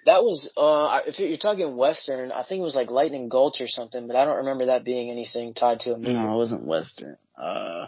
That 0.07 0.23
was, 0.23 0.51
uh, 0.57 1.01
if 1.09 1.19
you're 1.19 1.39
talking 1.39 1.77
Western, 1.77 2.33
I 2.33 2.43
think 2.43 2.61
it 2.61 2.65
was 2.65 2.75
like 2.75 2.91
Lightning 2.91 3.29
Gulch 3.29 3.61
or 3.61 3.67
something, 3.69 4.07
but 4.07 4.17
I 4.17 4.25
don't 4.25 4.39
remember 4.39 4.67
that 4.67 4.85
being 4.85 5.11
anything 5.11 5.55
tied 5.55 5.81
to 5.81 5.95
a 5.95 5.99
movie. 5.99 6.13
no, 6.15 6.35
it 6.35 6.37
wasn't 6.37 6.65
Western. 6.65 7.17
Uh, 7.37 7.87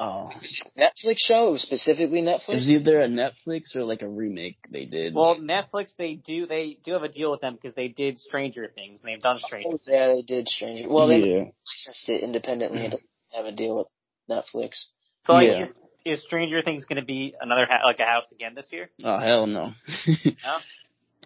oh. 0.00 0.30
Netflix 0.76 1.16
show? 1.18 1.48
It 1.48 1.52
was 1.52 1.62
specifically 1.62 2.20
It 2.20 2.24
Netflix? 2.24 2.54
was 2.54 2.70
either 2.70 3.00
a 3.02 3.08
Netflix 3.08 3.76
or 3.76 3.84
like 3.84 4.02
a 4.02 4.08
remake 4.08 4.58
they 4.70 4.84
did. 4.84 5.14
Well, 5.14 5.36
Netflix, 5.36 5.90
they 5.96 6.14
do, 6.14 6.46
they 6.46 6.78
do 6.84 6.92
have 6.92 7.02
a 7.04 7.08
deal 7.08 7.30
with 7.30 7.40
them 7.40 7.54
because 7.54 7.74
they 7.74 7.88
did 7.88 8.18
Stranger 8.18 8.70
Things 8.74 9.00
and 9.00 9.12
they've 9.12 9.22
done 9.22 9.38
Stranger 9.38 9.68
Oh, 9.72 9.78
yeah, 9.86 10.08
they 10.14 10.22
did 10.22 10.48
Stranger. 10.48 10.88
Well, 10.88 11.06
they 11.08 11.18
yeah. 11.20 11.44
licensed 11.44 12.08
it 12.08 12.22
independently 12.24 12.84
and 12.86 12.94
have 13.32 13.46
a 13.46 13.52
deal 13.52 13.76
with 13.78 13.86
Netflix. 14.28 14.86
So 15.24 15.34
like, 15.34 15.48
Yeah. 15.48 15.66
Is, 16.06 16.22
Stranger 16.22 16.62
Things 16.62 16.84
going 16.84 17.00
to 17.00 17.04
be 17.04 17.34
another 17.40 17.66
ha- 17.68 17.84
like 17.84 17.98
a 18.00 18.04
house 18.04 18.30
again 18.32 18.54
this 18.54 18.68
year? 18.72 18.90
Oh 19.04 19.18
hell 19.18 19.46
no. 19.46 19.72
No? 20.06 20.56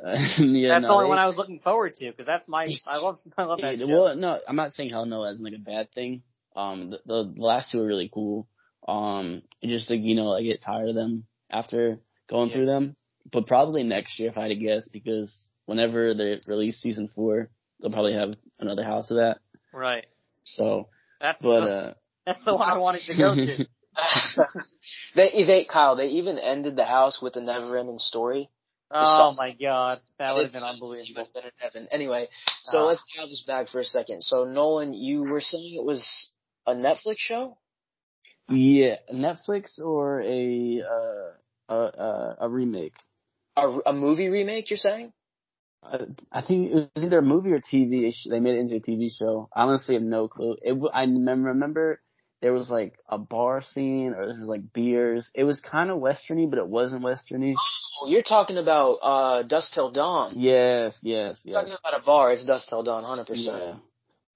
Uh, 0.02 0.16
yeah, 0.38 0.70
that's 0.70 0.82
no, 0.82 0.88
the 0.88 0.94
only 0.94 1.08
one 1.08 1.18
I 1.18 1.26
was 1.26 1.36
looking 1.36 1.60
forward 1.60 1.94
to 1.98 2.10
because 2.10 2.26
that's 2.26 2.48
my 2.48 2.68
I 2.86 2.98
love 2.98 3.18
I 3.38 3.44
love 3.44 3.60
that 3.60 3.78
show. 3.78 3.86
well, 3.86 4.16
no, 4.16 4.38
I'm 4.48 4.56
not 4.56 4.72
saying 4.72 4.90
hell 4.90 5.06
no 5.06 5.22
as 5.24 5.40
like 5.40 5.52
a 5.54 5.58
bad 5.58 5.92
thing. 5.92 6.22
Um, 6.56 6.88
the, 6.88 7.00
the 7.06 7.34
last 7.36 7.70
two 7.70 7.80
are 7.80 7.86
really 7.86 8.10
cool. 8.12 8.48
Um, 8.88 9.42
just 9.62 9.90
like 9.90 10.00
you 10.00 10.14
know, 10.16 10.32
I 10.32 10.42
get 10.42 10.62
tired 10.62 10.88
of 10.88 10.94
them 10.94 11.26
after 11.50 11.98
going 12.28 12.48
Yeah. 12.50 12.56
through 12.56 12.66
them. 12.66 12.96
But 13.30 13.46
probably 13.46 13.82
next 13.82 14.18
year 14.18 14.30
if 14.30 14.38
I 14.38 14.42
had 14.42 14.48
to 14.48 14.56
guess, 14.56 14.88
because 14.88 15.48
whenever 15.66 16.14
they 16.14 16.40
release 16.48 16.80
season 16.80 17.08
four, 17.14 17.50
they'll 17.80 17.92
probably 17.92 18.14
have 18.14 18.32
another 18.58 18.82
house 18.82 19.10
of 19.10 19.18
that. 19.18 19.38
right. 19.72 20.06
So, 20.44 20.88
That's 21.20 21.40
but 21.42 21.60
the, 21.60 21.70
uh, 21.70 21.92
that's 22.26 22.42
the 22.44 22.54
one 22.56 22.68
I 22.70 22.78
wanted 22.78 23.02
to 23.02 23.16
go 23.16 23.34
to. 23.34 23.66
they, 25.14 25.44
they, 25.44 25.64
Kyle, 25.70 25.96
they 25.96 26.06
even 26.08 26.38
ended 26.38 26.76
the 26.76 26.84
house 26.84 27.20
with 27.20 27.36
a 27.36 27.40
never-ending 27.40 27.98
story. 27.98 28.48
Oh 28.92 29.32
my 29.36 29.52
god, 29.52 30.00
that 30.18 30.34
would 30.34 30.44
have 30.44 30.52
been 30.52 30.62
You 30.62 30.68
unbelievable. 30.68 31.28
would 31.34 31.44
have 31.44 31.52
been 31.52 31.52
heaven. 31.60 31.88
Anyway, 31.92 32.28
so 32.64 32.78
Ah. 32.80 32.86
let's 32.86 33.04
dial 33.16 33.28
this 33.28 33.44
back 33.46 33.68
for 33.68 33.80
a 33.80 33.84
second. 33.84 34.22
So 34.22 34.44
Nolan, 34.44 34.94
you 34.94 35.22
were 35.22 35.40
saying 35.40 35.74
it 35.76 35.84
was 35.84 36.30
a 36.66 36.72
Netflix 36.72 37.18
show? 37.18 37.56
yeah, 38.48 38.96
Netflix 39.12 39.78
or 39.80 40.20
a 40.22 40.82
uh, 40.82 41.74
a 41.74 41.76
a, 41.76 42.36
a 42.40 42.48
remake. 42.48 42.94
A, 43.56 43.68
a 43.86 43.92
movie 43.92 44.28
remake, 44.28 44.70
you're 44.70 44.76
saying? 44.76 45.12
Uh, 45.82 46.06
I 46.32 46.42
think 46.42 46.70
it 46.70 46.74
was 46.94 47.04
either 47.04 47.18
a 47.18 47.22
movie 47.22 47.52
or 47.52 47.60
TV. 47.60 48.12
They 48.28 48.40
made 48.40 48.56
it 48.56 48.60
into 48.60 48.76
a 48.76 48.80
TV 48.80 49.10
show. 49.16 49.48
I 49.54 49.62
honestly 49.62 49.94
have 49.94 50.02
no 50.02 50.28
clue. 50.28 50.56
It. 50.62 50.76
I 50.92 51.02
remember 51.04 52.00
there 52.40 52.52
was 52.52 52.70
like 52.70 52.98
a 53.08 53.18
bar 53.18 53.62
scene 53.62 54.14
or 54.16 54.26
there 54.26 54.38
was 54.38 54.48
like 54.48 54.72
beers. 54.72 55.28
It 55.34 55.44
was 55.44 55.60
kind 55.60 55.90
of 55.90 55.98
westerny, 55.98 56.48
but 56.48 56.58
it 56.58 56.66
wasn't 56.66 57.02
westerny. 57.02 57.54
Oh, 58.02 58.06
you're 58.06 58.22
talking 58.22 58.56
about 58.56 58.94
uh 59.02 59.42
Dusk 59.42 59.72
Till 59.74 59.90
Dawn. 59.90 60.34
Yes, 60.36 60.98
yes, 61.02 61.40
yes. 61.44 61.54
Talking 61.54 61.76
about 61.78 62.00
a 62.00 62.04
bar, 62.04 62.32
it's 62.32 62.44
Dusk 62.44 62.68
Till 62.68 62.82
Dawn, 62.82 63.04
hundred 63.04 63.26
percent. 63.26 63.80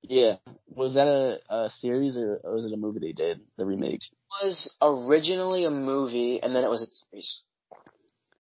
Yeah. 0.02 0.36
Was 0.68 0.94
that 0.94 1.06
a, 1.06 1.38
a 1.48 1.70
series 1.70 2.16
or, 2.16 2.40
or 2.44 2.54
was 2.54 2.66
it 2.66 2.72
a 2.72 2.76
movie 2.76 3.00
they 3.00 3.12
did, 3.12 3.40
the 3.56 3.64
remake? 3.64 4.02
It 4.02 4.46
was 4.46 4.70
originally 4.82 5.64
a 5.64 5.70
movie, 5.70 6.40
and 6.42 6.54
then 6.54 6.64
it 6.64 6.68
was 6.68 6.82
a 6.82 6.86
series. 7.10 7.40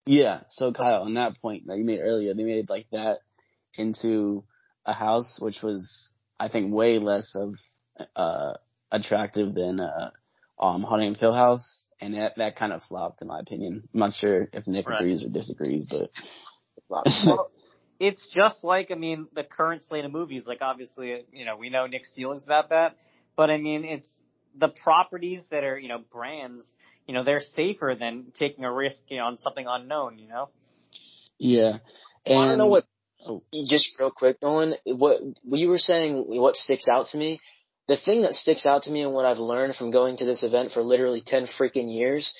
Yeah. 0.06 0.42
So 0.50 0.72
Kyle, 0.72 1.02
on 1.02 1.14
that 1.14 1.40
point 1.40 1.66
that 1.66 1.78
you 1.78 1.84
made 1.84 2.00
earlier, 2.00 2.34
they 2.34 2.44
made 2.44 2.70
like 2.70 2.86
that 2.92 3.20
into 3.74 4.44
a 4.84 4.92
house, 4.92 5.38
which 5.40 5.62
was, 5.62 6.10
I 6.38 6.48
think, 6.48 6.72
way 6.72 6.98
less 6.98 7.34
of, 7.34 7.54
uh, 8.14 8.54
attractive 8.90 9.54
than, 9.54 9.80
uh, 9.80 10.10
um, 10.60 10.82
Haunting 10.82 11.10
of 11.12 11.16
Hill 11.18 11.32
House. 11.34 11.86
And 12.00 12.14
that, 12.14 12.34
that 12.36 12.56
kind 12.56 12.72
of 12.72 12.82
flopped 12.84 13.22
in 13.22 13.28
my 13.28 13.40
opinion. 13.40 13.88
I'm 13.92 14.00
not 14.00 14.12
sure 14.14 14.48
if 14.52 14.66
Nick 14.68 14.88
Right. 14.88 15.00
agrees 15.00 15.24
or 15.24 15.28
disagrees, 15.30 15.84
but 15.84 16.10
Well, 16.90 17.50
it's 18.00 18.28
just 18.34 18.62
like 18.64 18.90
I 18.90 18.94
mean 18.94 19.26
the 19.34 19.42
current 19.44 19.82
slate 19.82 20.04
of 20.04 20.12
movies. 20.12 20.44
Like 20.46 20.58
obviously, 20.62 21.24
you 21.32 21.44
know, 21.44 21.56
we 21.56 21.70
know 21.70 21.86
Nick's 21.86 22.12
feelings 22.14 22.44
about 22.44 22.70
that, 22.70 22.96
but 23.36 23.50
I 23.50 23.58
mean 23.58 23.84
it's 23.84 24.08
the 24.56 24.68
properties 24.68 25.42
that 25.50 25.64
are 25.64 25.78
you 25.78 25.88
know 25.88 25.98
brands. 26.12 26.64
You 27.06 27.14
know, 27.14 27.24
they're 27.24 27.40
safer 27.40 27.96
than 27.98 28.32
taking 28.38 28.64
a 28.64 28.72
risk 28.72 28.98
you 29.08 29.16
know, 29.16 29.24
on 29.24 29.38
something 29.38 29.66
unknown. 29.68 30.18
You 30.18 30.28
know. 30.28 30.48
yeah. 31.38 31.78
I 32.26 32.32
want 32.32 32.48
to 32.48 32.50
And 32.50 32.58
know 32.58 32.66
what 32.66 32.84
oh. 33.26 33.42
just 33.68 33.88
real 33.98 34.10
quick, 34.10 34.38
Nolan. 34.42 34.74
What 34.84 35.20
what 35.42 35.58
you 35.60 35.68
were 35.68 35.78
saying, 35.78 36.24
what 36.26 36.56
sticks 36.56 36.88
out 36.88 37.08
to 37.08 37.18
me? 37.18 37.40
The 37.88 37.96
thing 37.96 38.22
that 38.22 38.34
sticks 38.34 38.66
out 38.66 38.84
to 38.84 38.90
me 38.90 39.02
and 39.02 39.12
what 39.12 39.24
I've 39.24 39.38
learned 39.38 39.76
from 39.76 39.90
going 39.90 40.18
to 40.18 40.24
this 40.26 40.42
event 40.42 40.72
for 40.72 40.82
literally 40.82 41.22
ten 41.24 41.46
freaking 41.46 41.92
years 41.92 42.34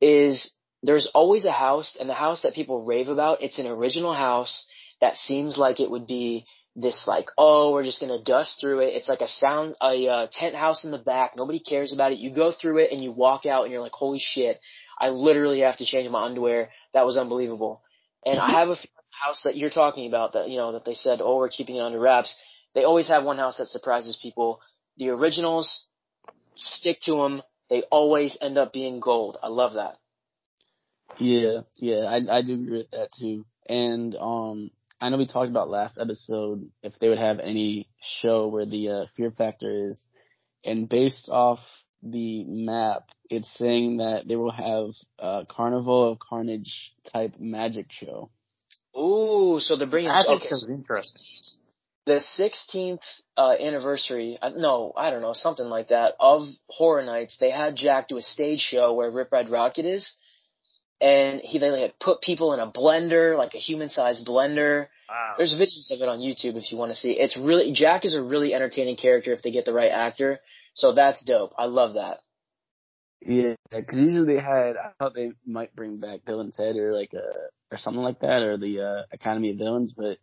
is 0.00 0.54
there's 0.82 1.10
always 1.14 1.44
a 1.44 1.52
house, 1.52 1.96
and 1.98 2.08
the 2.08 2.14
house 2.14 2.42
that 2.42 2.54
people 2.54 2.84
rave 2.84 3.08
about, 3.08 3.42
it's 3.42 3.58
an 3.58 3.66
original 3.66 4.12
house 4.14 4.66
that 5.00 5.16
seems 5.16 5.58
like 5.58 5.80
it 5.80 5.90
would 5.90 6.06
be 6.06 6.46
this 6.76 7.04
like, 7.06 7.26
oh, 7.38 7.72
we're 7.72 7.84
just 7.84 8.00
gonna 8.00 8.22
dust 8.22 8.58
through 8.60 8.80
it. 8.80 8.94
It's 8.94 9.08
like 9.08 9.20
a 9.20 9.28
sound, 9.28 9.76
a 9.80 10.08
uh, 10.08 10.26
tent 10.30 10.54
house 10.54 10.84
in 10.84 10.90
the 10.90 10.98
back. 10.98 11.32
Nobody 11.36 11.60
cares 11.60 11.92
about 11.92 12.12
it. 12.12 12.18
You 12.18 12.34
go 12.34 12.52
through 12.52 12.78
it 12.78 12.92
and 12.92 13.02
you 13.02 13.12
walk 13.12 13.46
out 13.46 13.62
and 13.64 13.72
you're 13.72 13.82
like, 13.82 13.92
holy 13.92 14.18
shit! 14.20 14.60
I 15.00 15.08
literally 15.08 15.60
have 15.60 15.76
to 15.78 15.86
change 15.86 16.10
my 16.10 16.24
underwear. 16.24 16.70
That 16.92 17.06
was 17.06 17.16
unbelievable. 17.16 17.82
And 18.26 18.38
I 18.38 18.50
have 18.52 18.68
a 18.68 18.76
house 19.10 19.42
that 19.44 19.56
you're 19.56 19.70
talking 19.70 20.06
about 20.06 20.32
that 20.32 20.48
you 20.48 20.56
know 20.56 20.72
that 20.72 20.84
they 20.84 20.94
said, 20.94 21.20
oh, 21.22 21.36
we're 21.36 21.48
keeping 21.48 21.76
it 21.76 21.82
under 21.82 22.00
wraps. 22.00 22.36
They 22.74 22.84
always 22.84 23.08
have 23.08 23.24
one 23.24 23.38
house 23.38 23.58
that 23.58 23.68
surprises 23.68 24.18
people. 24.20 24.60
The 24.96 25.10
originals 25.10 25.84
stick 26.54 27.00
to 27.02 27.16
them. 27.16 27.42
They 27.70 27.82
always 27.90 28.36
end 28.40 28.58
up 28.58 28.72
being 28.72 29.00
gold. 29.00 29.38
I 29.42 29.48
love 29.48 29.74
that. 29.74 29.96
Yeah, 31.18 31.60
yeah, 31.76 32.04
I 32.04 32.38
I 32.38 32.42
do 32.42 32.54
agree 32.54 32.78
with 32.78 32.90
that 32.90 33.08
too. 33.18 33.44
And 33.68 34.14
um 34.16 34.70
I 35.00 35.10
know 35.10 35.18
we 35.18 35.26
talked 35.26 35.50
about 35.50 35.68
last 35.68 35.98
episode 35.98 36.70
if 36.82 36.98
they 36.98 37.08
would 37.08 37.18
have 37.18 37.40
any 37.40 37.88
show 38.00 38.48
where 38.48 38.66
the 38.66 38.88
uh, 38.88 39.06
fear 39.16 39.30
factor 39.30 39.88
is 39.88 40.06
and 40.64 40.88
based 40.88 41.28
off 41.28 41.58
the 42.02 42.44
map 42.44 43.10
it's 43.30 43.52
saying 43.54 43.98
that 43.98 44.28
they 44.28 44.36
will 44.36 44.52
have 44.52 44.90
a 45.18 45.46
Carnival 45.48 46.12
of 46.12 46.18
Carnage 46.18 46.94
type 47.12 47.34
magic 47.38 47.86
show. 47.90 48.30
Ooh, 48.96 49.58
so 49.60 49.76
they're 49.76 49.88
bringing 49.88 50.10
That 50.10 50.26
okay, 50.28 50.48
interesting. 50.70 51.22
The 52.06 52.20
16th 52.38 52.98
uh, 53.36 53.54
anniversary. 53.58 54.38
uh, 54.40 54.50
No, 54.50 54.92
I 54.96 55.10
don't 55.10 55.22
know, 55.22 55.32
something 55.32 55.66
like 55.66 55.88
that 55.88 56.14
of 56.20 56.48
Horror 56.68 57.04
Nights. 57.04 57.36
They 57.40 57.50
had 57.50 57.76
Jack 57.76 58.08
do 58.08 58.18
a 58.18 58.22
stage 58.22 58.60
show 58.60 58.92
where 58.92 59.10
Rip 59.10 59.32
Ride 59.32 59.48
Rocket 59.50 59.86
is, 59.86 60.14
and 61.00 61.40
he 61.42 61.58
they 61.58 61.70
like 61.70 61.98
put 61.98 62.20
people 62.20 62.52
in 62.52 62.60
a 62.60 62.70
blender, 62.70 63.36
like 63.36 63.54
a 63.54 63.58
human-sized 63.58 64.26
blender. 64.26 64.88
Wow. 65.08 65.34
There's 65.38 65.54
videos 65.54 65.90
of 65.90 66.00
it 66.00 66.08
on 66.08 66.18
YouTube 66.18 66.56
if 66.56 66.70
you 66.70 66.78
want 66.78 66.92
to 66.92 66.96
see. 66.96 67.12
It's 67.12 67.36
really 67.36 67.72
Jack 67.72 68.04
is 68.04 68.14
a 68.14 68.22
really 68.22 68.54
entertaining 68.54 68.96
character 68.96 69.32
if 69.32 69.42
they 69.42 69.50
get 69.50 69.64
the 69.64 69.72
right 69.72 69.90
actor. 69.90 70.40
So 70.74 70.92
that's 70.92 71.22
dope. 71.24 71.52
I 71.58 71.66
love 71.66 71.94
that. 71.94 72.18
Yeah, 73.26 73.54
because 73.70 73.98
usually 73.98 74.34
they 74.34 74.40
had 74.40 74.76
I 74.76 74.90
thought 74.98 75.14
they 75.14 75.32
might 75.46 75.74
bring 75.74 75.98
back 75.98 76.24
Bill 76.26 76.40
and 76.40 76.52
Ted 76.52 76.76
or 76.76 76.92
like 76.92 77.12
a 77.14 77.24
or 77.74 77.78
something 77.78 78.02
like 78.02 78.20
that 78.20 78.42
or 78.42 78.56
the 78.58 78.80
uh, 78.80 79.02
Academy 79.12 79.50
of 79.50 79.58
Villains, 79.58 79.92
but 79.96 80.18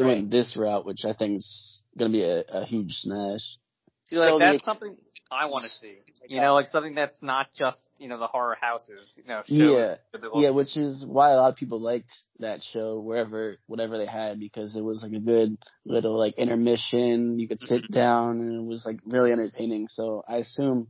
they 0.00 0.14
went 0.14 0.30
this 0.30 0.56
route, 0.56 0.84
which 0.84 1.04
I 1.04 1.12
think 1.12 1.38
is 1.38 1.82
gonna 1.98 2.10
be 2.10 2.22
a, 2.22 2.42
a 2.48 2.64
huge 2.64 2.94
smash. 2.94 3.58
See, 4.06 4.16
like 4.16 4.30
So 4.30 4.38
the- 4.38 4.44
that's 4.44 4.64
something 4.64 4.96
I 5.30 5.46
want 5.46 5.64
to 5.64 5.70
see. 5.70 5.98
You 6.26 6.40
know, 6.40 6.54
like 6.54 6.68
something 6.68 6.94
that's 6.94 7.20
not 7.22 7.48
just 7.56 7.88
you 7.98 8.08
know 8.08 8.18
the 8.18 8.26
horror 8.26 8.56
houses. 8.60 9.12
You 9.16 9.24
know, 9.24 9.42
show 9.44 9.54
Yeah. 9.54 9.96
the- 10.12 10.30
Yeah, 10.34 10.50
which 10.50 10.76
is 10.76 11.04
why 11.04 11.30
a 11.30 11.36
lot 11.36 11.50
of 11.50 11.56
people 11.56 11.80
liked 11.80 12.12
that 12.38 12.62
show 12.62 13.00
wherever 13.00 13.56
whatever 13.66 13.98
they 13.98 14.06
had 14.06 14.38
because 14.38 14.76
it 14.76 14.82
was 14.82 15.02
like 15.02 15.12
a 15.12 15.20
good 15.20 15.56
little 15.84 16.16
like 16.18 16.36
intermission. 16.38 17.38
You 17.38 17.48
could 17.48 17.60
sit 17.60 17.82
mm-hmm. 17.82 17.92
down 17.92 18.40
and 18.40 18.54
it 18.54 18.64
was 18.64 18.84
like 18.84 19.00
really 19.06 19.32
entertaining. 19.32 19.88
So 19.88 20.22
I 20.28 20.36
assume 20.36 20.88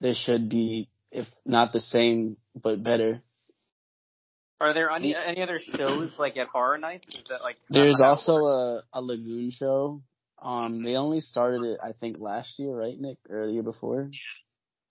this 0.00 0.16
should 0.16 0.48
be 0.48 0.88
if 1.10 1.26
not 1.44 1.72
the 1.72 1.80
same 1.80 2.36
but 2.60 2.82
better. 2.82 3.22
Are 4.60 4.74
there 4.74 4.90
any 4.90 5.14
any 5.16 5.42
other 5.42 5.58
shows 5.58 6.14
like 6.18 6.36
at 6.36 6.48
Horror 6.48 6.78
Nights? 6.78 7.08
Is 7.08 7.24
that 7.30 7.42
like 7.42 7.56
There's 7.70 8.00
also 8.02 8.32
a 8.36 8.82
a 8.92 9.00
lagoon 9.00 9.50
show. 9.50 10.02
Um, 10.42 10.82
they 10.82 10.96
only 10.96 11.20
started 11.20 11.62
it 11.62 11.80
I 11.82 11.92
think 11.92 12.18
last 12.18 12.58
year, 12.58 12.72
right, 12.74 12.98
Nick, 12.98 13.18
or 13.28 13.46
the 13.46 13.52
year 13.52 13.62
before. 13.62 14.10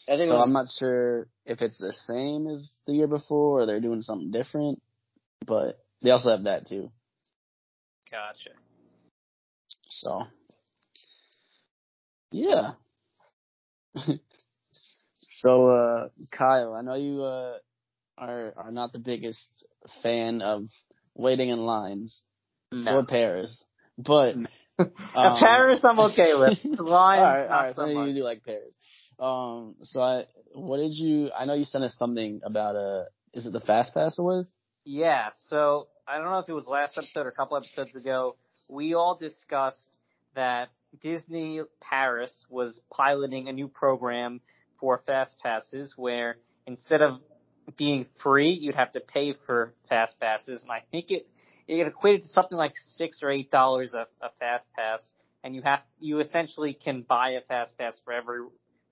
I 0.08 0.18
think 0.18 0.30
So 0.30 0.36
was, 0.36 0.48
I'm 0.48 0.54
not 0.54 0.68
sure 0.80 1.28
if 1.46 1.62
it's 1.62 1.78
the 1.78 1.94
same 1.94 2.48
as 2.48 2.74
the 2.88 2.94
year 2.94 3.08
before 3.08 3.62
or 3.62 3.66
they're 3.66 3.80
doing 3.80 4.02
something 4.02 4.32
different. 4.32 4.82
But 5.46 5.80
they 6.02 6.10
also 6.10 6.32
have 6.32 6.44
that 6.44 6.68
too. 6.68 6.92
gotcha. 8.10 8.52
So, 9.88 10.24
yeah. 12.32 12.72
so, 15.16 15.70
uh, 15.70 16.10
Kyle, 16.32 16.74
I 16.74 16.82
know 16.82 16.96
you, 16.96 17.24
uh, 17.24 17.58
are, 18.20 18.54
are 18.58 18.72
not 18.72 18.92
the 18.94 19.00
biggest 19.00 19.48
fan 20.04 20.42
of 20.42 20.66
waiting 21.16 21.50
in 21.50 21.60
lines 21.60 22.22
No. 22.72 22.98
or 22.98 23.06
Paris, 23.06 23.64
but, 23.98 24.36
um, 24.80 25.38
Paris, 25.40 25.82
I'm 25.84 26.00
okay 26.12 26.34
with. 26.36 26.60
Lines, 26.80 26.80
alright, 26.80 27.50
not 27.50 27.56
alright, 27.56 27.76
so 27.76 27.82
so 27.84 28.04
you 28.06 28.14
do 28.14 28.24
like 28.24 28.44
Paris. 28.44 28.76
Um, 29.20 29.76
so 29.84 30.02
I, 30.02 30.24
what 30.54 30.78
did 30.78 30.94
you, 30.94 31.32
I 31.38 31.46
know 31.46 31.54
you 31.54 31.66
sent 31.66 31.84
us 31.84 31.96
something 31.98 32.42
about, 32.44 32.76
uh, 32.76 33.04
is 33.34 33.46
it 33.46 33.54
the 33.54 33.60
Fast 33.60 33.94
Pass 33.94 34.18
it 34.18 34.22
was? 34.22 34.52
Yeah, 34.86 35.30
so 35.50 35.88
I 36.08 36.18
don't 36.18 36.32
know 36.32 36.40
if 36.40 36.50
it 36.50 36.54
was 36.54 36.66
last 36.68 36.98
episode 36.98 37.26
or 37.26 37.30
a 37.30 37.36
couple 37.36 37.58
episodes 37.58 37.94
ago. 37.96 38.38
We 38.72 38.94
all 38.94 39.16
discussed 39.16 39.98
that 40.36 40.70
Disney 41.02 41.62
Paris 41.82 42.46
was 42.50 42.82
piloting 42.92 43.48
a 43.50 43.54
new 43.54 43.68
program 43.68 44.42
for 44.80 45.02
fast 45.06 45.36
passes 45.44 45.94
where 45.98 46.38
instead 46.66 47.02
of 47.02 47.20
being 47.78 48.06
free, 48.22 48.52
you'd 48.52 48.76
have 48.76 48.92
to 48.94 49.00
pay 49.00 49.34
for 49.46 49.74
fast 49.90 50.20
passes, 50.20 50.62
and 50.62 50.72
I 50.72 50.84
think 50.92 51.12
it 51.12 51.28
it 51.68 51.86
equated 51.86 52.22
to 52.22 52.28
something 52.28 52.58
like 52.58 52.74
six 52.98 53.22
or 53.22 53.30
eight 53.30 53.52
dollars 53.52 53.94
a, 53.94 54.08
a 54.22 54.30
fast 54.40 54.68
pass, 54.76 55.14
and 55.44 55.56
you 55.56 55.62
have 55.64 55.80
you 56.00 56.20
essentially 56.20 56.74
can 56.74 57.02
buy 57.02 57.32
a 57.32 57.42
fast 57.42 57.78
pass 57.78 58.00
for 58.04 58.14
every 58.14 58.40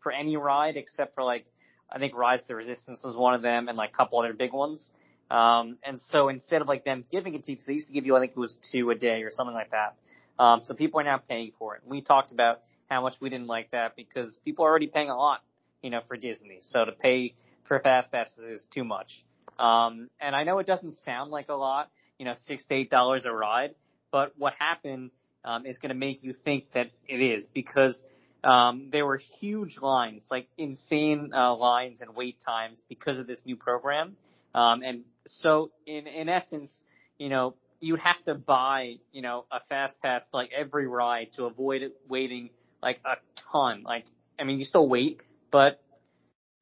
for 0.01 0.12
any 0.12 0.38
ride 0.38 0.77
except 0.77 1.15
for 1.15 1.24
like 1.24 1.46
I 1.89 2.00
think 2.00 2.15
Rise 2.15 2.41
to 2.41 2.48
the 2.50 2.55
Resistance 2.55 3.01
was 3.03 3.15
one 3.15 3.34
of 3.34 3.41
them, 3.41 3.67
and 3.69 3.77
like 3.77 3.91
a 3.93 3.98
couple 3.98 4.19
other 4.19 4.34
big 4.34 4.53
ones. 4.53 4.91
Um, 5.29 5.77
and 5.84 6.00
so 6.00 6.29
instead 6.29 6.62
of 6.62 6.67
like 6.67 6.86
them 6.86 7.03
giving 7.12 7.34
it 7.34 7.43
to 7.46 7.51
you, 7.51 7.55
because 7.55 7.67
they 7.67 7.74
used 7.74 7.88
to 7.88 7.93
give 7.93 8.05
you, 8.05 8.15
I 8.15 8.19
think 8.19 8.31
it 8.31 8.39
was 8.39 8.57
two 8.72 8.89
a 8.91 8.96
day 8.96 9.24
or 9.24 9.31
something 9.31 9.53
like 9.53 9.72
that. 9.72 9.96
Um, 10.41 10.62
so 10.63 10.74
people 10.74 11.00
are 11.00 11.03
now 11.03 11.17
paying 11.17 11.51
for 11.57 11.75
it. 11.75 11.81
We 11.86 12.01
talked 12.01 12.31
about 12.31 12.60
how 12.89 13.01
much 13.01 13.15
we 13.19 13.29
didn't 13.29 13.48
like 13.48 13.72
that 13.72 13.96
because 13.96 14.38
people 14.46 14.65
are 14.65 14.69
already 14.69 14.88
paying 14.88 15.10
a 15.10 15.17
lot, 15.17 15.41
you 15.81 15.89
know, 15.89 16.01
for 16.07 16.15
Disney. 16.15 16.60
So 16.62 16.86
to 16.86 16.91
pay 16.91 17.34
for 17.67 17.79
fast 17.79 18.12
passes 18.12 18.39
is 18.39 18.65
too 18.74 18.83
much. 18.83 19.24
Um, 19.59 20.09
and 20.19 20.36
I 20.36 20.43
know 20.43 20.59
it 20.59 20.67
doesn't 20.67 20.93
sound 21.05 21.31
like 21.31 21.50
a 21.50 21.55
lot, 21.55 21.89
you 22.19 22.25
know, 22.25 22.36
six 22.45 22.65
to 22.65 22.75
eight 22.75 22.89
dollars 22.89 23.25
a 23.25 23.31
ride, 23.31 23.75
but 24.12 24.33
what 24.38 24.53
happened 24.57 25.12
um, 25.43 25.65
is 25.65 25.77
going 25.77 25.89
to 25.89 25.95
make 25.95 26.24
you 26.24 26.33
think 26.33 26.65
that 26.74 26.91
it 27.07 27.21
is 27.21 27.45
because 27.53 27.97
um, 28.43 28.89
there 28.91 29.05
were 29.05 29.21
huge 29.39 29.79
lines, 29.81 30.24
like 30.29 30.47
insane 30.57 31.31
uh, 31.33 31.55
lines 31.55 32.01
and 32.01 32.15
wait 32.15 32.38
times 32.45 32.81
because 32.88 33.17
of 33.17 33.27
this 33.27 33.41
new 33.45 33.55
program. 33.55 34.15
Um, 34.53 34.81
and 34.83 35.03
so 35.27 35.71
in, 35.86 36.07
in 36.07 36.29
essence, 36.29 36.71
you 37.17 37.29
know, 37.29 37.55
you'd 37.79 38.00
have 38.00 38.24
to 38.25 38.36
buy, 38.36 38.95
you 39.12 39.21
know, 39.21 39.45
a 39.51 39.59
fast 39.69 40.01
pass 40.01 40.24
like 40.33 40.50
every 40.57 40.88
ride 40.88 41.29
to 41.36 41.45
avoid 41.45 41.81
it 41.81 41.95
waiting 42.07 42.50
like 42.81 43.00
a 43.05 43.15
ton. 43.51 43.83
Like, 43.83 44.05
I 44.39 44.43
mean, 44.43 44.59
you 44.59 44.65
still 44.65 44.88
wait, 44.88 45.21
but 45.51 45.81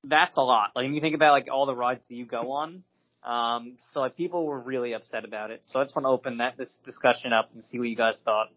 that's 0.07 0.38
a 0.38 0.41
lot. 0.41 0.71
Like, 0.75 0.85
when 0.85 0.93
you 0.93 1.01
think 1.01 1.15
about 1.15 1.31
like 1.31 1.47
all 1.51 1.65
the 1.65 1.75
rides 1.75 2.03
that 2.07 2.15
you 2.15 2.25
go 2.25 2.53
on, 2.53 2.83
Um, 3.25 3.77
so 3.91 4.01
like 4.01 4.15
people 4.15 4.45
were 4.45 4.59
really 4.59 4.93
upset 4.93 5.25
about 5.25 5.50
it. 5.50 5.62
So 5.63 5.79
I 5.79 5.83
just 5.83 5.95
want 5.95 6.05
to 6.05 6.09
open 6.09 6.38
that 6.38 6.57
this 6.57 6.69
discussion 6.85 7.33
up 7.33 7.50
and 7.53 7.63
see 7.63 7.79
what 7.79 7.89
you 7.89 7.95
guys 7.95 8.19
thought. 8.24 8.50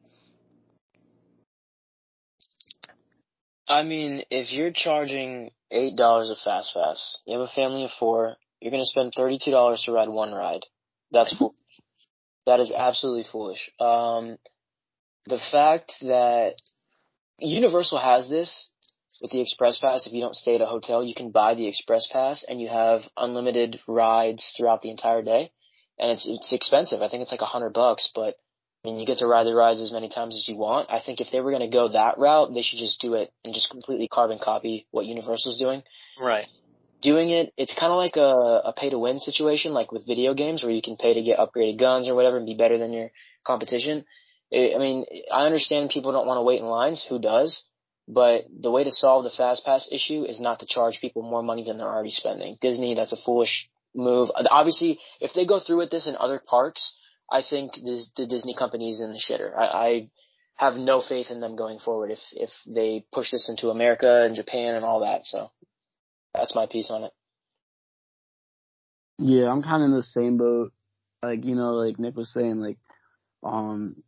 I 3.66 3.82
mean, 3.82 4.24
if 4.30 4.52
you're 4.52 4.72
charging 4.72 5.50
eight 5.70 5.96
dollars 5.96 6.30
a 6.30 6.36
fast 6.44 6.74
pass, 6.74 7.18
you 7.24 7.38
have 7.38 7.48
a 7.48 7.52
family 7.54 7.84
of 7.84 7.90
four, 7.98 8.36
you're 8.60 8.70
gonna 8.70 8.84
spend 8.84 9.12
thirty 9.16 9.38
two 9.42 9.50
dollars 9.50 9.82
to 9.84 9.92
ride 9.92 10.08
one 10.08 10.32
ride. 10.32 10.64
That's. 11.12 11.34
That 12.46 12.60
is 12.60 12.72
absolutely 12.72 13.26
foolish. 13.30 13.70
Um, 13.78 14.38
the 15.26 15.38
fact 15.52 15.92
that 16.00 16.54
Universal 17.40 17.98
has 17.98 18.26
this 18.30 18.70
with 19.20 19.30
the 19.30 19.40
Express 19.40 19.78
Pass, 19.78 20.06
if 20.06 20.12
you 20.12 20.20
don't 20.20 20.36
stay 20.36 20.54
at 20.54 20.60
a 20.60 20.66
hotel, 20.66 21.02
you 21.02 21.14
can 21.14 21.30
buy 21.30 21.54
the 21.54 21.66
Express 21.66 22.06
Pass 22.12 22.44
and 22.46 22.60
you 22.60 22.68
have 22.68 23.02
unlimited 23.16 23.80
rides 23.88 24.52
throughout 24.56 24.82
the 24.82 24.90
entire 24.90 25.22
day. 25.22 25.50
And 25.98 26.12
it's 26.12 26.28
it's 26.28 26.52
expensive. 26.52 27.02
I 27.02 27.08
think 27.08 27.22
it's 27.22 27.32
like 27.32 27.40
a 27.40 27.46
hundred 27.46 27.72
bucks, 27.72 28.08
but 28.14 28.34
I 28.84 28.88
mean 28.88 28.98
you 28.98 29.06
get 29.06 29.18
to 29.18 29.26
ride 29.26 29.46
the 29.46 29.54
rides 29.54 29.80
as 29.80 29.90
many 29.90 30.08
times 30.08 30.36
as 30.36 30.46
you 30.46 30.56
want. 30.56 30.90
I 30.90 31.00
think 31.04 31.20
if 31.20 31.28
they 31.32 31.40
were 31.40 31.50
gonna 31.50 31.70
go 31.70 31.88
that 31.88 32.18
route, 32.18 32.54
they 32.54 32.62
should 32.62 32.78
just 32.78 33.00
do 33.00 33.14
it 33.14 33.32
and 33.44 33.54
just 33.54 33.70
completely 33.70 34.06
carbon 34.06 34.38
copy 34.38 34.86
what 34.92 35.06
Universal's 35.06 35.58
doing. 35.58 35.82
Right. 36.20 36.46
Doing 37.02 37.30
it, 37.30 37.52
it's 37.56 37.74
kind 37.74 37.92
of 37.92 37.96
like 37.96 38.16
a, 38.16 38.68
a 38.68 38.72
pay 38.76 38.90
to 38.90 38.98
win 38.98 39.18
situation, 39.18 39.72
like 39.72 39.90
with 39.90 40.06
video 40.06 40.34
games 40.34 40.62
where 40.62 40.72
you 40.72 40.82
can 40.82 40.96
pay 40.96 41.14
to 41.14 41.22
get 41.22 41.38
upgraded 41.38 41.78
guns 41.78 42.08
or 42.08 42.14
whatever 42.14 42.36
and 42.36 42.46
be 42.46 42.54
better 42.54 42.78
than 42.78 42.92
your 42.92 43.10
competition. 43.44 44.04
I 44.52 44.78
mean, 44.78 45.04
I 45.32 45.46
understand 45.46 45.90
people 45.90 46.12
don't 46.12 46.26
want 46.26 46.38
to 46.38 46.42
wait 46.42 46.60
in 46.60 46.66
lines. 46.66 47.04
Who 47.08 47.18
does? 47.18 47.64
But 48.10 48.46
the 48.58 48.70
way 48.70 48.84
to 48.84 48.90
solve 48.90 49.24
the 49.24 49.30
fast 49.30 49.66
pass 49.66 49.86
issue 49.92 50.24
is 50.24 50.40
not 50.40 50.60
to 50.60 50.66
charge 50.66 50.98
people 51.00 51.22
more 51.22 51.42
money 51.42 51.64
than 51.64 51.76
they're 51.76 51.86
already 51.86 52.10
spending. 52.10 52.56
Disney, 52.60 52.94
that's 52.94 53.12
a 53.12 53.18
foolish 53.22 53.68
move. 53.94 54.30
Obviously, 54.50 54.98
if 55.20 55.34
they 55.34 55.44
go 55.44 55.60
through 55.60 55.78
with 55.78 55.90
this 55.90 56.06
in 56.06 56.16
other 56.16 56.40
parks, 56.48 56.94
I 57.30 57.42
think 57.42 57.74
this, 57.74 58.10
the 58.16 58.26
Disney 58.26 58.54
company 58.54 58.88
is 58.88 59.02
in 59.02 59.12
the 59.12 59.20
shitter. 59.20 59.54
I, 59.54 59.66
I 59.66 60.10
have 60.56 60.74
no 60.74 61.02
faith 61.06 61.30
in 61.30 61.40
them 61.40 61.54
going 61.54 61.78
forward 61.78 62.10
if 62.10 62.18
if 62.32 62.50
they 62.66 63.04
push 63.12 63.30
this 63.30 63.48
into 63.48 63.68
America 63.68 64.22
and 64.24 64.34
Japan 64.34 64.74
and 64.74 64.84
all 64.84 65.00
that. 65.00 65.24
So 65.24 65.50
that's 66.34 66.54
my 66.54 66.66
piece 66.66 66.90
on 66.90 67.04
it. 67.04 67.12
Yeah, 69.18 69.50
I'm 69.50 69.62
kind 69.62 69.82
of 69.82 69.90
in 69.90 69.96
the 69.96 70.02
same 70.02 70.38
boat. 70.38 70.72
Like 71.22 71.44
you 71.44 71.54
know, 71.54 71.72
like 71.72 71.98
Nick 71.98 72.16
was 72.16 72.32
saying, 72.32 72.56
like 72.56 72.78
um, 73.44 74.02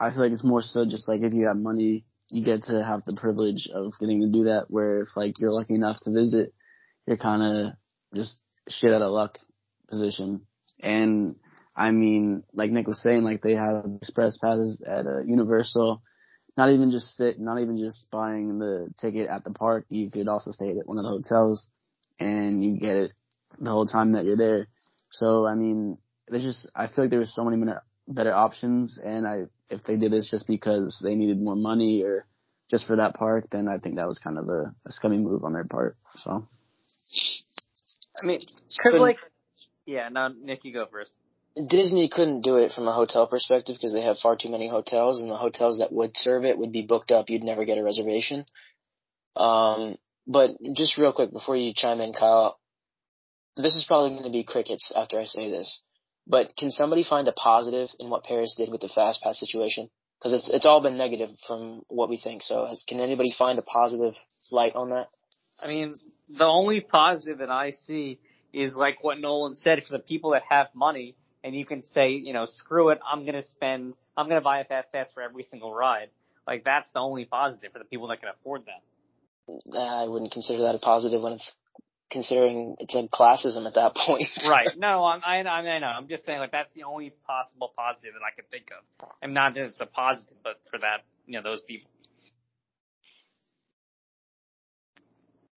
I 0.00 0.10
feel 0.10 0.22
like 0.22 0.32
it's 0.32 0.44
more 0.44 0.62
so 0.62 0.84
just 0.84 1.08
like 1.08 1.20
if 1.22 1.32
you 1.32 1.48
have 1.48 1.56
money, 1.56 2.04
you 2.30 2.44
get 2.44 2.64
to 2.64 2.82
have 2.84 3.02
the 3.06 3.16
privilege 3.16 3.68
of 3.74 3.92
getting 3.98 4.20
to 4.20 4.30
do 4.30 4.44
that. 4.44 4.66
Where 4.68 5.00
if 5.00 5.08
like 5.16 5.38
you're 5.38 5.52
lucky 5.52 5.74
enough 5.74 5.98
to 6.02 6.12
visit, 6.12 6.54
you're 7.06 7.16
kind 7.16 7.42
of 7.42 7.72
just 8.14 8.40
shit 8.68 8.92
out 8.92 9.02
of 9.02 9.10
luck 9.10 9.38
position. 9.88 10.42
And 10.80 11.36
I 11.76 11.90
mean, 11.90 12.44
like 12.52 12.70
Nick 12.70 12.86
was 12.86 13.02
saying, 13.02 13.22
like 13.22 13.42
they 13.42 13.54
have 13.54 13.84
express 14.00 14.38
passes 14.38 14.82
at 14.86 15.06
a 15.06 15.22
Universal. 15.26 16.02
Not 16.56 16.72
even 16.72 16.90
just 16.90 17.16
sit, 17.16 17.38
not 17.38 17.60
even 17.60 17.78
just 17.78 18.10
buying 18.10 18.58
the 18.58 18.92
ticket 19.00 19.28
at 19.28 19.44
the 19.44 19.52
park. 19.52 19.86
You 19.88 20.10
could 20.10 20.28
also 20.28 20.50
stay 20.50 20.70
at 20.70 20.86
one 20.86 20.98
of 20.98 21.04
the 21.04 21.10
hotels, 21.10 21.68
and 22.18 22.62
you 22.62 22.78
get 22.78 22.96
it 22.96 23.12
the 23.58 23.70
whole 23.70 23.86
time 23.86 24.12
that 24.12 24.24
you're 24.24 24.36
there. 24.36 24.68
So 25.10 25.46
I 25.46 25.54
mean, 25.54 25.96
there's 26.28 26.42
just 26.42 26.70
I 26.74 26.86
feel 26.86 27.04
like 27.04 27.10
there 27.10 27.20
was 27.20 27.34
so 27.34 27.44
many 27.44 27.56
better 28.10 28.34
options, 28.34 28.98
and 29.02 29.26
I 29.26 29.44
if 29.68 29.84
they 29.84 29.96
did 29.96 30.12
this 30.12 30.30
just 30.30 30.46
because 30.46 31.00
they 31.02 31.14
needed 31.14 31.38
more 31.40 31.56
money 31.56 32.02
or 32.02 32.26
just 32.70 32.86
for 32.86 32.96
that 32.96 33.14
park, 33.14 33.46
then 33.50 33.68
I 33.68 33.78
think 33.78 33.96
that 33.96 34.08
was 34.08 34.18
kind 34.18 34.38
of 34.38 34.48
a, 34.48 34.74
a 34.86 34.92
scummy 34.92 35.18
move 35.18 35.44
on 35.44 35.52
their 35.52 35.64
part. 35.64 35.96
So. 36.16 36.46
I 38.22 38.26
mean, 38.26 38.40
cause 38.82 38.94
like, 38.94 39.16
yeah, 39.86 40.08
now 40.08 40.28
Nick, 40.28 40.64
you 40.64 40.72
go 40.72 40.86
first. 40.90 41.12
Disney 41.68 42.08
couldn't 42.08 42.42
do 42.42 42.56
it 42.56 42.72
from 42.72 42.86
a 42.86 42.92
hotel 42.92 43.26
perspective 43.26 43.76
because 43.76 43.92
they 43.92 44.02
have 44.02 44.18
far 44.18 44.36
too 44.36 44.50
many 44.50 44.68
hotels, 44.68 45.20
and 45.20 45.30
the 45.30 45.36
hotels 45.36 45.78
that 45.78 45.92
would 45.92 46.16
serve 46.16 46.44
it 46.44 46.58
would 46.58 46.72
be 46.72 46.82
booked 46.82 47.10
up. 47.10 47.28
You'd 47.28 47.42
never 47.42 47.64
get 47.64 47.78
a 47.78 47.82
reservation. 47.82 48.44
Um, 49.36 49.96
but 50.26 50.50
just 50.74 50.98
real 50.98 51.12
quick 51.12 51.32
before 51.32 51.56
you 51.56 51.72
chime 51.74 52.00
in, 52.00 52.12
Kyle, 52.12 52.58
this 53.56 53.74
is 53.74 53.84
probably 53.86 54.10
going 54.10 54.24
to 54.24 54.30
be 54.30 54.44
crickets 54.44 54.92
after 54.94 55.18
I 55.18 55.24
say 55.24 55.50
this. 55.50 55.80
But 56.30 56.56
can 56.56 56.70
somebody 56.70 57.02
find 57.02 57.26
a 57.26 57.32
positive 57.32 57.88
in 57.98 58.08
what 58.08 58.22
Paris 58.22 58.54
did 58.56 58.70
with 58.70 58.80
the 58.80 58.88
fast 58.88 59.20
pass 59.20 59.40
situation? 59.40 59.90
Because 60.18 60.32
it's 60.32 60.50
it's 60.52 60.66
all 60.66 60.80
been 60.80 60.96
negative 60.96 61.30
from 61.46 61.82
what 61.88 62.08
we 62.08 62.18
think. 62.18 62.42
So 62.42 62.66
has, 62.66 62.84
can 62.86 63.00
anybody 63.00 63.34
find 63.36 63.58
a 63.58 63.62
positive 63.62 64.14
light 64.52 64.76
on 64.76 64.90
that? 64.90 65.08
I 65.60 65.66
mean, 65.66 65.96
the 66.28 66.44
only 66.44 66.80
positive 66.80 67.38
that 67.38 67.50
I 67.50 67.72
see 67.72 68.20
is 68.52 68.76
like 68.76 69.02
what 69.02 69.18
Nolan 69.18 69.56
said 69.56 69.82
for 69.82 69.92
the 69.92 70.02
people 70.02 70.30
that 70.30 70.42
have 70.48 70.68
money, 70.72 71.16
and 71.42 71.54
you 71.54 71.66
can 71.66 71.82
say, 71.82 72.10
you 72.10 72.32
know, 72.32 72.46
screw 72.46 72.90
it, 72.90 73.00
I'm 73.10 73.26
gonna 73.26 73.42
spend, 73.42 73.96
I'm 74.16 74.28
gonna 74.28 74.40
buy 74.40 74.60
a 74.60 74.64
fast 74.64 74.92
pass 74.92 75.08
for 75.12 75.22
every 75.22 75.42
single 75.42 75.74
ride. 75.74 76.10
Like 76.46 76.62
that's 76.64 76.88
the 76.94 77.00
only 77.00 77.24
positive 77.24 77.72
for 77.72 77.80
the 77.80 77.84
people 77.84 78.08
that 78.08 78.20
can 78.20 78.28
afford 78.28 78.62
that. 78.66 79.76
I 79.76 80.06
wouldn't 80.06 80.30
consider 80.30 80.62
that 80.62 80.76
a 80.76 80.78
positive 80.78 81.22
when 81.22 81.32
it's 81.32 81.52
considering 82.10 82.76
it's 82.80 82.94
a 82.94 83.08
classism 83.08 83.66
at 83.66 83.74
that 83.74 83.94
point. 84.06 84.28
right. 84.48 84.68
No, 84.76 85.04
I'm, 85.04 85.20
I, 85.24 85.38
I 85.38 85.78
know. 85.78 85.86
I'm 85.86 86.08
just 86.08 86.26
saying 86.26 86.38
like 86.38 86.52
that's 86.52 86.72
the 86.74 86.84
only 86.84 87.12
possible 87.26 87.72
positive 87.76 88.12
that 88.14 88.24
I 88.26 88.34
could 88.34 88.50
think 88.50 88.70
of. 88.70 89.08
I'm 89.22 89.32
not 89.32 89.54
that 89.54 89.64
it's 89.64 89.80
a 89.80 89.86
positive, 89.86 90.36
but 90.42 90.60
for 90.70 90.78
that, 90.78 91.04
you 91.26 91.34
know, 91.34 91.42
those 91.42 91.60
people. 91.66 91.90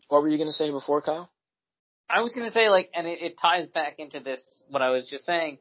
What 0.08 0.22
were 0.22 0.30
you 0.30 0.38
going 0.38 0.50
to 0.50 0.54
say 0.54 0.70
before, 0.70 1.02
Kyle? 1.02 1.30
I 2.10 2.22
was 2.22 2.34
going 2.34 2.46
to 2.46 2.54
say 2.54 2.70
like, 2.70 2.92
and 2.94 3.08
it, 3.08 3.20
it 3.22 3.40
ties 3.42 3.68
back 3.68 3.96
into 3.98 4.20
this, 4.20 4.40
what 4.70 4.82
I 4.82 4.92
was 4.92 5.08
just 5.10 5.26
saying. 5.26 5.58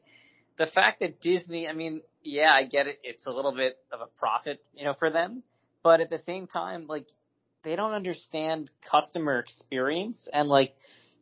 The 0.59 0.67
fact 0.67 1.01
that 1.01 1.21
Disney, 1.23 1.67
I 1.67 1.73
mean, 1.73 2.03
yeah, 2.23 2.51
I 2.53 2.65
get 2.65 2.87
it. 2.87 2.99
It's 3.03 3.25
a 3.25 3.31
little 3.31 3.55
bit 3.55 3.79
of 3.91 4.01
a 4.01 4.07
profit, 4.19 4.63
you 4.75 4.85
know, 4.85 4.95
for 4.99 5.11
them. 5.11 5.43
But 5.83 6.01
at 6.01 6.11
the 6.11 6.19
same 6.19 6.47
time, 6.47 6.87
like, 6.87 7.07
they 7.65 7.77
don't 7.77 7.93
understand 7.93 8.71
customer 8.91 9.39
experience 9.39 10.29
and 10.33 10.49
like 10.49 10.75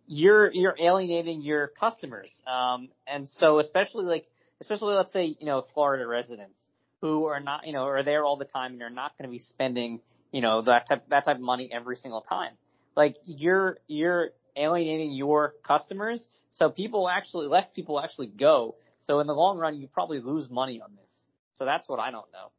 you're 0.06 0.50
you're 0.52 0.76
alienating 0.78 1.42
your 1.42 1.68
customers. 1.68 2.32
Um, 2.46 2.88
and 3.06 3.28
so 3.28 3.60
especially 3.60 4.06
like 4.06 4.26
especially 4.60 4.94
let's 4.94 5.12
say 5.12 5.36
you 5.38 5.46
know 5.46 5.62
Florida 5.74 6.06
residents 6.06 6.58
who 7.00 7.26
are 7.26 7.40
not 7.40 7.66
you 7.66 7.72
know 7.72 7.84
are 7.84 8.02
there 8.02 8.24
all 8.24 8.36
the 8.36 8.44
time 8.44 8.72
and 8.72 8.82
are 8.82 8.90
not 8.90 9.16
going 9.16 9.28
to 9.28 9.32
be 9.32 9.38
spending 9.38 10.00
you 10.32 10.40
know 10.40 10.62
that 10.62 10.88
type 10.88 11.04
that 11.10 11.24
type 11.24 11.36
of 11.36 11.42
money 11.42 11.70
every 11.72 11.96
single 11.96 12.22
time. 12.22 12.52
Like 12.96 13.16
you're 13.24 13.78
you're 13.86 14.30
alienating 14.56 15.12
your 15.12 15.54
customers, 15.62 16.26
so 16.50 16.70
people 16.70 17.08
actually 17.08 17.46
less 17.46 17.70
people 17.70 18.00
actually 18.00 18.26
go. 18.26 18.74
So 19.00 19.20
in 19.20 19.26
the 19.26 19.32
long 19.32 19.58
run, 19.58 19.76
you 19.76 19.86
probably 19.86 20.20
lose 20.20 20.50
money 20.50 20.80
on 20.80 20.90
this. 21.00 21.12
So 21.54 21.64
that's 21.64 21.88
what 21.88 22.00
I 22.00 22.10
don't 22.10 22.30
know. 22.32 22.50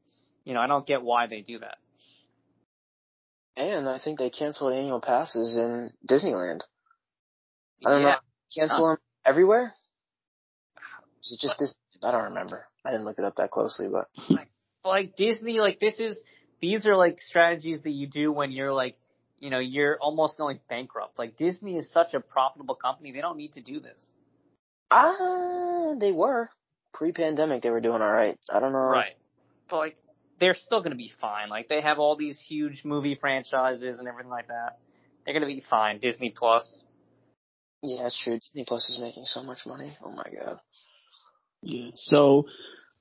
You 0.46 0.54
know, 0.54 0.62
I 0.62 0.68
don't 0.68 0.88
get 0.88 1.02
why 1.02 1.28
they 1.28 1.42
do 1.42 1.60
that. 1.60 1.78
And 3.58 3.88
I 3.88 4.00
think 4.00 4.20
they 4.20 4.30
canceled 4.30 4.74
annual 4.74 5.02
passes 5.02 5.58
in 5.58 5.92
Disneyland. 6.08 6.62
I 7.86 7.90
don't 7.90 8.02
yeah. 8.02 8.08
know. 8.08 8.18
Cancel 8.56 8.88
them 8.88 8.98
everywhere? 9.26 9.74
Is 11.24 11.34
it 11.34 11.40
just 11.40 11.60
this? 11.60 11.76
I 12.04 12.12
don't 12.12 12.26
remember. 12.26 12.66
I 12.86 12.92
didn't 12.92 13.06
look 13.06 13.20
it 13.20 13.26
up 13.26 13.36
that 13.36 13.52
closely, 13.52 13.88
but. 13.88 14.08
Like, 14.30 14.50
like 14.84 15.16
Disney, 15.16 15.60
like 15.60 15.80
this 15.80 16.00
is, 16.00 16.22
these 16.62 16.86
are 16.86 16.96
like 16.96 17.22
strategies 17.22 17.82
that 17.84 17.92
you 17.92 18.08
do 18.08 18.32
when 18.32 18.52
you're 18.52 18.74
like, 18.74 18.96
you 19.40 19.50
know, 19.50 19.60
you're 19.60 19.98
almost 20.00 20.38
going 20.38 20.60
bankrupt. 20.70 21.20
Like 21.20 21.38
Disney 21.38 21.78
is 21.78 21.92
such 21.92 22.14
a 22.14 22.20
profitable 22.20 22.76
company. 22.76 23.12
They 23.12 23.22
don't 23.22 23.38
need 23.38 23.54
to 23.54 23.62
do 23.62 23.80
this. 23.80 24.02
Ah, 24.90 25.92
uh, 25.92 25.96
they 25.96 26.12
were. 26.12 26.50
Pre-pandemic, 26.94 27.64
they 27.64 27.70
were 27.70 27.80
doing 27.80 28.02
alright. 28.02 28.38
I 28.52 28.60
don't 28.60 28.74
know. 28.74 28.80
Right. 28.80 29.16
But 29.70 29.78
like, 29.78 29.98
they're 30.42 30.56
still 30.56 30.80
going 30.80 30.92
to 30.92 30.98
be 30.98 31.12
fine. 31.22 31.48
Like 31.48 31.70
they 31.70 31.80
have 31.80 32.00
all 32.00 32.18
these 32.18 32.38
huge 32.40 32.84
movie 32.84 33.16
franchises 33.16 34.00
and 34.00 34.08
everything 34.08 34.32
like 34.32 34.48
that. 34.48 34.80
They're 35.24 35.34
going 35.34 35.48
to 35.48 35.56
be 35.56 35.64
fine. 35.70 36.00
Disney 36.00 36.34
Plus. 36.36 36.84
Yeah, 37.84 38.04
that's 38.04 38.22
true. 38.22 38.40
Disney 38.40 38.66
Plus 38.68 38.90
is 38.90 39.00
making 39.00 39.26
so 39.26 39.44
much 39.44 39.60
money. 39.66 39.96
Oh 40.04 40.12
my 40.12 40.24
god. 40.24 40.60
Yeah. 41.62 41.92
So, 41.94 42.48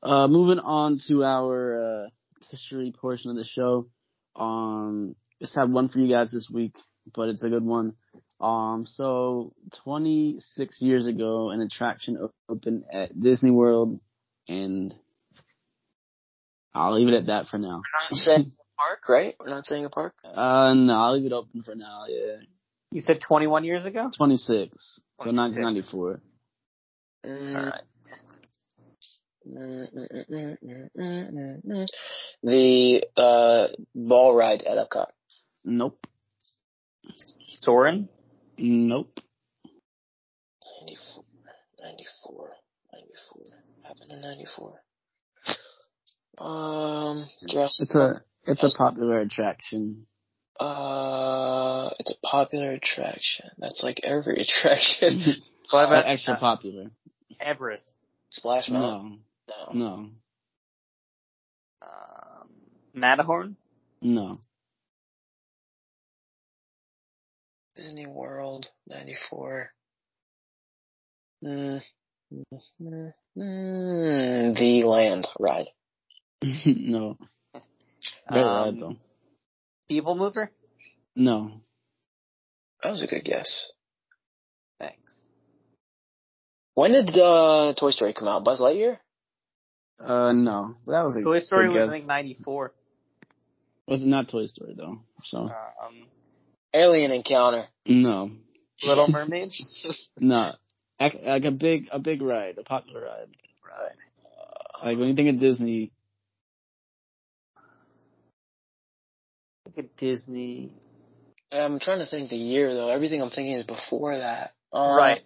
uh, 0.03 0.29
moving 0.29 0.59
on 0.59 0.99
to 1.09 1.25
our 1.25 2.05
uh, 2.05 2.09
history 2.51 2.93
portion 2.99 3.31
of 3.31 3.37
the 3.37 3.45
show. 3.45 3.89
Um, 4.37 5.17
just 5.41 5.55
have 5.57 5.71
one 5.71 5.89
for 5.89 5.99
you 5.99 6.09
guys 6.09 6.31
this 6.31 6.51
week, 6.53 6.75
but 7.15 7.31
it's 7.31 7.43
a 7.43 7.49
good 7.49 7.65
one. 7.65 7.95
Um, 8.39 8.85
so 8.87 9.55
26 9.85 10.83
years 10.83 11.07
ago, 11.07 11.51
an 11.51 11.63
attraction 11.63 12.29
opened 12.49 12.85
at 12.93 13.19
Disney 13.19 13.51
World, 13.51 13.99
and 14.47 14.95
I'll 16.75 16.95
leave 16.95 17.09
it 17.09 17.15
at 17.15 17.27
that 17.27 17.47
for 17.49 17.59
now. 17.59 17.83
We're 18.11 18.17
not 18.17 18.19
saying 18.19 18.53
a 18.53 18.81
park, 18.81 19.09
right? 19.09 19.35
We're 19.41 19.51
not 19.51 19.67
saying 19.67 19.85
a 19.85 19.91
park. 19.91 20.15
Uh, 20.25 20.75
no, 20.75 20.95
I'll 20.95 21.17
leave 21.17 21.27
it 21.27 21.33
open 21.33 21.63
for 21.63 21.75
now. 21.75 22.05
Yeah. 22.09 22.37
You 22.93 23.01
said 23.01 23.21
21 23.27 23.65
years 23.65 23.85
ago. 23.85 24.11
26. 24.17 24.47
26. 24.47 24.77
So 25.19 25.31
1994. 25.31 26.21
Mm. 27.27 27.57
All 27.57 27.65
right. 27.65 27.83
The 32.43 33.03
uh, 33.17 33.67
ball 33.95 34.35
ride 34.35 34.63
at 34.63 34.77
Epcot. 34.77 35.07
Nope. 35.65 36.07
Soarin'? 37.63 38.09
Nope. 38.59 39.19
94. 40.87 41.25
94. 41.83 41.83
94. 41.83 42.49
94. 42.93 43.45
Happened 43.83 44.13
in 44.13 44.21
94. 44.21 44.83
Um, 46.39 47.29
Jurassic 47.49 47.83
It's 47.87 47.95
a 47.95 48.13
it's 48.47 48.63
a 48.63 48.71
popular 48.77 49.21
attraction. 49.21 50.07
Uh, 50.59 51.91
it's 51.99 52.11
a 52.11 52.27
popular 52.27 52.73
attraction. 52.73 53.47
That's 53.59 53.83
like 53.83 54.01
every 54.03 54.35
attraction. 54.43 55.23
What 55.71 55.89
But 55.89 56.07
extra 56.07 56.35
uh, 56.35 56.39
popular. 56.41 56.91
Everest? 57.41 57.85
Splash 58.31 58.69
Mountain? 58.69 59.21
No, 59.49 59.73
No. 59.75 59.87
no, 59.87 60.11
Um, 61.83 62.49
Matterhorn? 62.95 63.57
no. 64.03 64.39
Disney 67.77 68.07
World, 68.07 68.67
94. 68.89 69.71
Mm. 71.45 71.81
Mm, 72.33 73.13
mm, 73.37 74.55
the 74.59 74.85
Land 74.85 75.27
ride. 75.39 75.67
no. 76.67 77.17
Great 78.29 78.43
ride 78.43 78.69
Um, 78.69 78.79
though. 78.79 78.97
People 79.89 80.15
Mover? 80.17 80.51
No. 81.17 81.61
That 82.83 82.91
was 82.91 83.03
a 83.03 83.07
good 83.07 83.25
guess. 83.25 83.71
Thanks. 84.79 85.13
When 86.75 86.93
did 86.93 87.11
uh, 87.19 87.75
Toy 87.79 87.91
Story 87.91 88.15
come 88.15 88.29
out? 88.29 88.45
Buzz 88.45 88.61
Lightyear? 88.61 88.99
Uh, 89.99 90.33
no. 90.33 90.77
That 90.87 91.05
was 91.05 91.17
a 91.17 91.23
Toy 91.23 91.41
Story 91.41 91.67
good 91.67 91.75
was, 91.75 91.83
I 91.83 91.87
guess. 91.87 91.93
think, 91.95 92.07
94. 92.07 92.73
Was 93.87 94.07
not 94.07 94.29
Toy 94.29 94.47
Story 94.47 94.75
though? 94.77 95.01
So 95.25 95.39
Um, 95.39 96.07
Alien 96.73 97.11
Encounter. 97.11 97.67
no, 97.87 98.31
Little 98.83 99.09
Mermaid? 99.11 99.51
no. 100.19 100.53
Like, 101.01 101.17
like 101.25 101.45
a 101.45 101.51
big 101.51 101.89
a 101.93 101.99
big 101.99 102.23
ride, 102.23 102.57
a 102.59 102.63
popular 102.63 103.03
ride. 103.03 103.27
right. 103.67 104.85
Like 104.85 104.99
when 104.99 105.09
you 105.09 105.15
think 105.15 105.29
of 105.35 105.41
Disney, 105.41 105.93
Look 109.77 109.85
at 109.85 109.97
Disney. 109.99 110.75
I'm 111.53 111.79
trying 111.79 111.99
to 111.99 112.07
think 112.07 112.31
the 112.31 112.37
year 112.37 112.75
though. 112.75 112.89
Everything 112.89 113.23
I'm 113.23 113.31
thinking 113.31 113.53
is 113.55 113.65
before 113.67 114.17
that. 114.17 114.51
Uh, 114.73 114.95
right. 114.97 115.21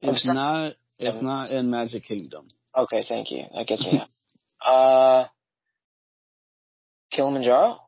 It's 0.00 0.22
sorry. 0.22 0.34
not 0.34 0.66
it's 0.98 1.14
Yeah. 1.16 1.20
not 1.20 1.50
in 1.50 1.70
Magic 1.70 2.04
Kingdom. 2.04 2.46
Okay, 2.76 3.04
thank 3.06 3.30
you. 3.30 3.44
That 3.54 3.66
gets 3.66 3.82
me. 3.84 4.00
uh, 4.66 5.26
Kilimanjaro. 7.12 7.80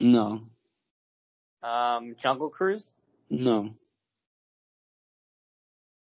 No, 0.00 0.42
Um, 1.62 2.16
Jungle 2.20 2.50
Cruise? 2.50 2.88
no. 3.30 3.70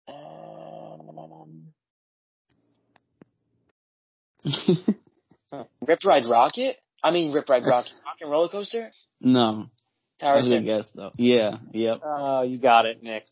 Um, 0.09 1.73
Rip 5.87 6.05
Ride 6.05 6.27
Rocket. 6.27 6.77
I 7.03 7.11
mean 7.11 7.33
Rip 7.33 7.49
Ride 7.49 7.65
Rocket. 7.65 7.93
Rock 8.07 8.17
and 8.21 8.31
Roller 8.31 8.49
Coaster. 8.49 8.91
no. 9.21 9.71
Tower 10.21 10.43
That's 10.43 10.53
a 10.53 10.61
guess 10.63 10.91
though. 10.97 11.13
Yeah, 11.17 11.59
yep, 11.73 12.01
Oh, 12.05 12.43
you 12.43 12.59
got 12.59 12.87
it, 12.87 13.03
Nick. 13.05 13.25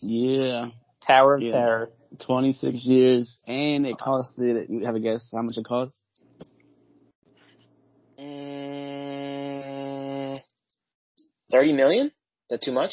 yeah. 0.00 0.68
Tower 1.06 1.34
of 1.36 1.42
Yeah. 1.42 1.50
Terror. 1.52 1.90
Twenty 2.18 2.52
six 2.52 2.86
years, 2.86 3.42
and 3.46 3.86
it 3.86 3.98
costed. 3.98 4.70
You 4.70 4.86
have 4.86 4.94
a 4.94 5.00
guess 5.00 5.30
how 5.34 5.42
much 5.42 5.58
it 5.58 5.66
cost? 5.66 6.00
Mm, 9.08 10.38
Thirty 11.52 11.72
million. 11.74 12.06
Is 12.06 12.12
that 12.50 12.62
too 12.62 12.72
much? 12.72 12.92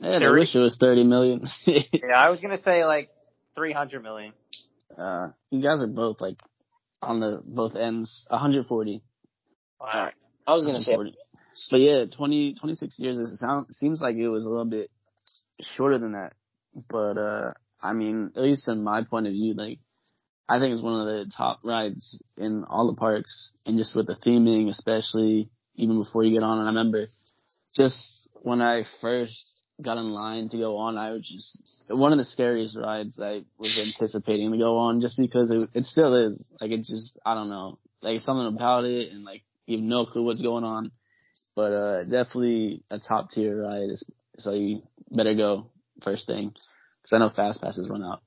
Yeah, 0.00 0.10
I 0.10 0.18
Thirty? 0.18 0.40
wish 0.40 0.54
it 0.54 0.58
was 0.58 0.76
thirty 0.78 1.04
million. 1.04 1.46
Yeah, 1.66 1.80
I 2.16 2.30
was 2.30 2.40
gonna 2.40 2.58
say 2.58 2.84
like 2.84 3.08
300 3.54 4.02
million. 4.02 4.32
uh, 4.98 5.28
you 5.50 5.62
guys 5.62 5.80
are 5.82 5.86
both 5.86 6.20
like 6.20 6.38
on 7.02 7.20
the 7.20 7.42
both 7.44 7.76
ends. 7.76 8.26
One 8.28 8.40
hundred 8.40 8.66
forty. 8.66 9.02
Wow. 9.80 10.10
I 10.46 10.54
was 10.54 10.64
gonna 10.64 10.80
say 10.80 10.96
But 11.70 11.80
yeah, 11.80 12.04
20, 12.04 12.54
26 12.54 12.98
years. 12.98 13.18
It 13.18 13.36
sound, 13.36 13.66
seems 13.70 14.00
like 14.00 14.16
it 14.16 14.28
was 14.28 14.46
a 14.46 14.48
little 14.48 14.68
bit 14.70 14.90
shorter 15.60 15.98
than 15.98 16.12
that. 16.12 16.34
But 16.88 17.18
uh, 17.18 17.50
I 17.82 17.94
mean, 17.94 18.32
at 18.36 18.42
least 18.42 18.68
in 18.68 18.84
my 18.84 19.02
point 19.02 19.26
of 19.26 19.32
view, 19.32 19.54
like 19.54 19.78
I 20.48 20.58
think 20.58 20.72
it's 20.72 20.82
one 20.82 21.00
of 21.00 21.06
the 21.06 21.32
top 21.36 21.60
rides 21.64 22.22
in 22.36 22.64
all 22.64 22.90
the 22.90 22.98
parks, 22.98 23.52
and 23.64 23.78
just 23.78 23.96
with 23.96 24.06
the 24.06 24.14
theming, 24.14 24.68
especially 24.68 25.50
even 25.74 25.98
before 25.98 26.24
you 26.24 26.32
get 26.32 26.44
on. 26.44 26.58
And 26.58 26.68
I 26.68 26.70
remember 26.70 27.06
just 27.74 28.28
when 28.42 28.60
I 28.60 28.84
first 29.00 29.44
got 29.82 29.98
in 29.98 30.08
line 30.08 30.48
to 30.50 30.56
go 30.56 30.78
on, 30.78 30.96
I 30.96 31.10
was 31.10 31.26
just 31.26 31.62
one 31.88 32.12
of 32.12 32.18
the 32.18 32.24
scariest 32.24 32.76
rides 32.76 33.20
I 33.22 33.44
was 33.58 33.78
anticipating 33.78 34.50
to 34.52 34.58
go 34.58 34.78
on, 34.78 35.00
just 35.00 35.18
because 35.18 35.50
it, 35.50 35.68
it 35.74 35.84
still 35.84 36.14
is. 36.14 36.48
Like 36.60 36.70
it 36.70 36.78
just, 36.78 37.18
I 37.24 37.34
don't 37.34 37.50
know, 37.50 37.78
like 38.02 38.20
something 38.20 38.46
about 38.46 38.84
it, 38.84 39.12
and 39.12 39.24
like 39.24 39.42
you 39.66 39.78
have 39.78 39.84
no 39.84 40.06
clue 40.06 40.24
what's 40.24 40.42
going 40.42 40.64
on. 40.64 40.90
But 41.54 41.72
uh, 41.72 42.02
definitely 42.04 42.82
a 42.90 42.98
top 42.98 43.30
tier 43.30 43.62
ride, 43.62 43.88
so 44.38 44.52
you 44.52 44.82
better 45.10 45.34
go 45.34 45.70
first 46.02 46.26
thing, 46.26 46.48
because 46.48 47.12
I 47.12 47.18
know 47.18 47.30
fast 47.34 47.62
passes 47.62 47.88
run 47.88 48.02
out. 48.02 48.22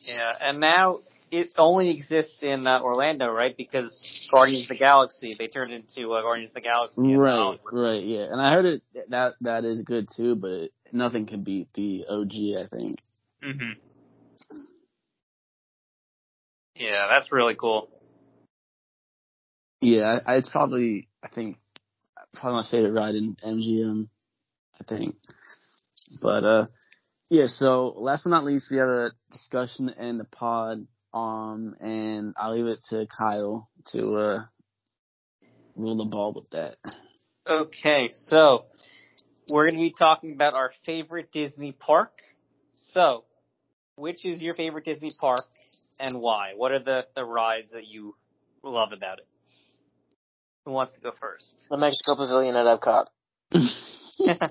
Yeah, 0.00 0.32
and 0.40 0.60
now 0.60 1.00
it 1.30 1.50
only 1.56 1.90
exists 1.90 2.38
in 2.42 2.66
uh, 2.66 2.80
Orlando, 2.80 3.30
right? 3.30 3.56
Because 3.56 4.28
Guardians 4.30 4.62
of 4.62 4.68
the 4.68 4.78
Galaxy, 4.78 5.36
they 5.38 5.46
turned 5.48 5.72
into 5.72 6.12
uh, 6.12 6.22
Guardians 6.22 6.50
of 6.50 6.54
the 6.54 6.60
Galaxy. 6.60 7.00
Right, 7.00 7.32
Hollywood. 7.32 7.60
right, 7.72 8.04
yeah. 8.04 8.26
And 8.30 8.40
I 8.40 8.52
heard 8.52 8.64
it 8.64 8.82
that 9.10 9.34
that 9.42 9.64
is 9.64 9.82
good 9.82 10.08
too, 10.14 10.34
but 10.34 10.70
nothing 10.92 11.26
can 11.26 11.44
beat 11.44 11.72
the 11.74 12.04
OG. 12.08 12.64
I 12.64 12.66
think. 12.68 12.98
Mhm. 13.44 13.76
Yeah, 16.76 17.08
that's 17.10 17.30
really 17.30 17.54
cool. 17.54 17.90
Yeah, 19.80 20.18
I, 20.26 20.36
it's 20.36 20.48
probably 20.48 21.08
I 21.22 21.28
think 21.28 21.58
probably 22.34 22.62
my 22.62 22.68
favorite 22.70 22.98
ride 22.98 23.14
in 23.14 23.36
MGM. 23.36 24.08
I 24.80 24.84
think, 24.84 25.14
but 26.22 26.44
uh, 26.44 26.66
yeah. 27.28 27.46
So 27.46 27.94
last 27.96 28.24
but 28.24 28.30
not 28.30 28.44
least, 28.44 28.70
we 28.70 28.78
have 28.78 28.88
a 28.88 29.10
discussion 29.30 29.90
in 29.90 30.18
the 30.18 30.24
pod. 30.24 30.86
Um, 31.12 31.74
and 31.80 32.34
I'll 32.36 32.54
leave 32.54 32.66
it 32.66 32.78
to 32.90 33.06
Kyle 33.06 33.68
to 33.92 34.14
uh 34.16 34.42
rule 35.76 35.96
the 35.96 36.04
ball 36.04 36.32
with 36.34 36.50
that. 36.50 36.76
Okay, 37.48 38.10
so 38.12 38.66
we're 39.48 39.64
going 39.64 39.76
to 39.76 39.80
be 39.80 39.94
talking 39.98 40.32
about 40.32 40.54
our 40.54 40.70
favorite 40.84 41.32
Disney 41.32 41.72
park. 41.72 42.12
So, 42.74 43.24
which 43.96 44.24
is 44.24 44.40
your 44.40 44.54
favorite 44.54 44.84
Disney 44.84 45.10
park 45.18 45.44
and 45.98 46.20
why? 46.20 46.52
What 46.54 46.72
are 46.72 46.78
the, 46.82 47.06
the 47.16 47.24
rides 47.24 47.72
that 47.72 47.86
you 47.86 48.14
love 48.62 48.92
about 48.92 49.18
it? 49.18 49.26
Who 50.64 50.72
wants 50.72 50.92
to 50.92 51.00
go 51.00 51.12
first? 51.18 51.54
the 51.70 51.76
Mexico 51.76 52.16
Pavilion 52.16 52.56
at 52.56 52.66
Epcot. 52.66 53.06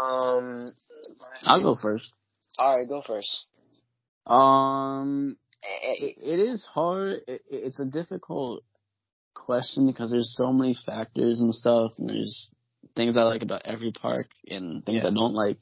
Um, 0.00 0.68
I'll 1.44 1.62
go 1.62 1.74
first. 1.80 2.12
all 2.58 2.76
right, 2.76 2.88
go 2.88 3.02
first. 3.06 3.46
Um, 4.26 5.36
it, 5.62 6.16
it 6.18 6.40
is 6.40 6.64
hard. 6.64 7.20
It, 7.28 7.42
it's 7.50 7.80
a 7.80 7.84
difficult 7.84 8.62
question 9.34 9.86
because 9.86 10.10
there's 10.10 10.34
so 10.36 10.52
many 10.52 10.76
factors 10.86 11.40
and 11.40 11.54
stuff, 11.54 11.92
and 11.98 12.08
there's 12.08 12.50
things 12.94 13.16
I 13.16 13.22
like 13.22 13.42
about 13.42 13.62
every 13.64 13.92
park 13.92 14.26
and 14.48 14.84
things 14.84 15.02
Yeah. 15.02 15.10
I 15.10 15.14
don't 15.14 15.34
like. 15.34 15.58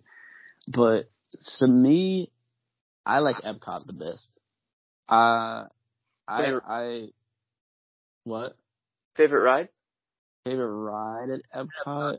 But 0.73 1.11
to 1.59 1.67
me, 1.67 2.31
I 3.05 3.19
like 3.19 3.37
Epcot 3.37 3.87
the 3.87 3.93
best. 3.93 4.39
Uh, 5.09 5.67
I, 6.27 6.59
I, 6.67 7.09
what 8.25 8.55
Favorite 9.17 9.43
ride? 9.43 9.69
favorite 10.45 10.67
ride 10.67 11.29
at 11.31 11.67
Epcot? 11.87 12.19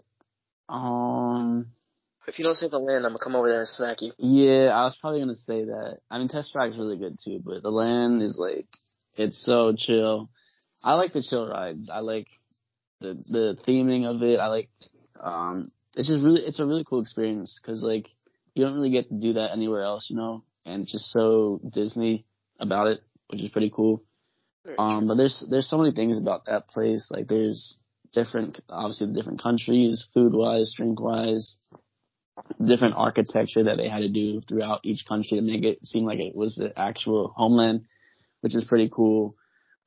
Um, 0.69 1.67
If 2.27 2.39
you 2.39 2.45
don't 2.45 2.55
say 2.55 2.67
the 2.67 2.79
land, 2.79 3.05
I'm 3.05 3.11
gonna 3.11 3.23
come 3.23 3.35
over 3.35 3.49
there 3.49 3.59
and 3.59 3.67
smack 3.67 4.01
you. 4.01 4.11
Yeah, 4.17 4.69
I 4.73 4.83
was 4.83 4.97
probably 4.99 5.19
gonna 5.19 5.35
say 5.35 5.65
that. 5.65 5.99
I 6.09 6.17
mean, 6.17 6.27
Test 6.27 6.51
Track's 6.51 6.73
is 6.73 6.79
really 6.79 6.97
good 6.97 7.17
too, 7.23 7.41
but 7.43 7.61
the 7.61 7.69
land 7.69 8.21
is 8.21 8.37
like, 8.37 8.67
it's 9.15 9.43
so 9.43 9.73
chill. 9.77 10.29
I 10.83 10.95
like 10.95 11.13
the 11.13 11.21
chill 11.27 11.47
rides. 11.47 11.89
I 11.91 11.99
like 11.99 12.27
the 12.99 13.13
the 13.29 13.57
theming 13.67 14.05
of 14.05 14.21
it. 14.23 14.39
I 14.39 14.47
like, 14.47 14.69
um, 15.19 15.69
it's 15.95 16.07
just 16.07 16.23
really, 16.23 16.41
it's 16.41 16.59
a 16.59 16.65
really 16.65 16.83
cool 16.83 17.01
experience 17.01 17.59
because 17.61 17.83
like 17.83 18.07
you 18.53 18.63
don't 18.63 18.75
really 18.75 18.91
get 18.91 19.09
to 19.09 19.19
do 19.19 19.33
that 19.33 19.51
anywhere 19.51 19.83
else, 19.83 20.07
you 20.09 20.15
know, 20.15 20.43
and 20.65 20.83
it's 20.83 20.91
just 20.91 21.11
so 21.11 21.59
Disney 21.73 22.25
about 22.59 22.87
it, 22.87 23.01
which 23.27 23.41
is 23.41 23.49
pretty 23.49 23.71
cool. 23.73 24.03
Um, 24.79 25.07
but 25.07 25.15
there's 25.15 25.45
there's 25.49 25.69
so 25.69 25.77
many 25.77 25.93
things 25.93 26.19
about 26.19 26.45
that 26.45 26.67
place. 26.67 27.09
Like 27.11 27.27
there's 27.27 27.79
different, 28.13 28.59
obviously 28.69 29.07
the 29.07 29.13
different 29.13 29.41
countries, 29.43 30.05
food 30.13 30.33
wise, 30.33 30.73
drink 30.75 30.99
wise, 30.99 31.57
different 32.63 32.95
architecture 32.97 33.63
that 33.63 33.77
they 33.77 33.87
had 33.87 33.99
to 33.99 34.09
do 34.09 34.41
throughout 34.41 34.81
each 34.83 35.05
country 35.07 35.37
to 35.37 35.41
make 35.41 35.63
it 35.63 35.85
seem 35.85 36.05
like 36.05 36.19
it 36.19 36.35
was 36.35 36.55
the 36.55 36.77
actual 36.77 37.33
homeland, 37.35 37.85
which 38.41 38.55
is 38.55 38.65
pretty 38.65 38.89
cool. 38.91 39.35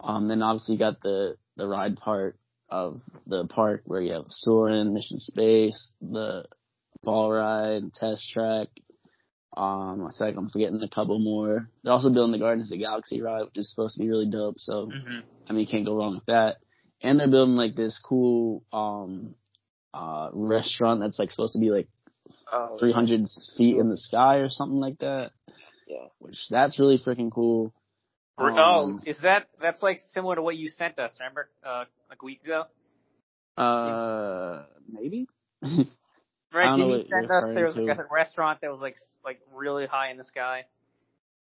Um, 0.01 0.29
then 0.29 0.43
obviously 0.43 0.75
you 0.75 0.79
got 0.79 1.01
the 1.03 1.37
the 1.57 1.67
ride 1.69 1.97
part 1.97 2.39
of 2.71 2.99
the 3.27 3.47
park 3.47 3.83
where 3.85 4.01
you 4.01 4.13
have 4.13 4.25
Soarin', 4.27 4.95
Mission 4.95 5.19
Space, 5.19 5.95
the 6.01 6.45
ball 7.03 7.33
ride, 7.33 7.93
test 7.95 8.31
track. 8.33 8.69
Um, 9.57 10.07
I 10.07 10.17
feel 10.17 10.27
like 10.29 10.37
I'm 10.37 10.51
forgetting 10.51 10.81
a 10.83 10.89
couple 10.89 11.19
more. 11.19 11.69
They're 11.83 11.93
also 11.93 12.11
building 12.11 12.33
the 12.33 12.39
Guardians 12.39 12.67
of 12.67 12.79
the 12.79 12.85
Galaxy 12.85 13.21
ride, 13.21 13.45
which 13.45 13.57
is 13.57 13.71
supposed 13.71 13.97
to 13.97 14.03
be 14.03 14.09
really 14.09 14.31
dope. 14.31 14.59
So, 14.59 14.87
hmm 14.87 15.21
I 15.49 15.53
mean, 15.53 15.61
you 15.61 15.67
can't 15.67 15.87
go 15.87 15.97
wrong 15.97 16.15
with 16.15 16.27
that. 16.27 16.57
And 17.03 17.19
they're 17.19 17.27
building 17.27 17.57
like 17.57 17.75
this 17.75 17.99
cool, 18.05 18.63
um, 18.73 19.35
uh, 19.95 20.29
restaurant 20.33 21.01
that's 21.01 21.19
like 21.19 21.31
supposed 21.31 21.55
to 21.55 21.59
be 21.59 21.71
like 21.71 21.89
Oh, 22.51 22.77
300 22.79 23.27
feet 23.57 23.77
in 23.77 23.89
the 23.91 23.97
sky 23.97 24.37
or 24.37 24.49
something 24.49 24.79
like 24.81 24.99
that. 24.99 25.33
Yeah. 25.87 26.07
Which 26.19 26.37
that's 26.51 26.79
really 26.79 26.99
freaking 26.99 27.31
cool. 27.31 27.73
oh, 28.39 28.47
Um, 28.47 29.03
is 29.07 29.19
that 29.23 29.49
that's 29.61 29.83
like 29.83 29.99
similar 30.13 30.37
to 30.37 30.43
what 30.43 30.57
you 30.57 30.69
sent 30.71 30.99
us? 30.99 31.13
Remember, 31.19 31.49
uh, 31.65 31.85
like 32.09 32.23
a 32.23 32.25
week 32.25 32.43
ago, 32.45 32.65
Uh, 33.57 34.65
maybe. 34.91 35.29
right? 35.63 35.87
don't 36.77 36.79
Did 36.79 36.87
you 36.87 36.93
what 36.97 37.05
send 37.05 37.31
us? 37.31 37.45
There 37.55 37.65
was 37.65 37.75
referring 37.75 37.89
like 37.99 37.99
a 37.99 38.15
restaurant 38.15 38.61
that 38.63 38.71
was 38.71 38.81
like 38.81 38.97
like 39.25 39.41
really 39.55 39.87
high 39.87 40.11
in 40.11 40.17
the 40.17 40.25
sky. 40.25 40.65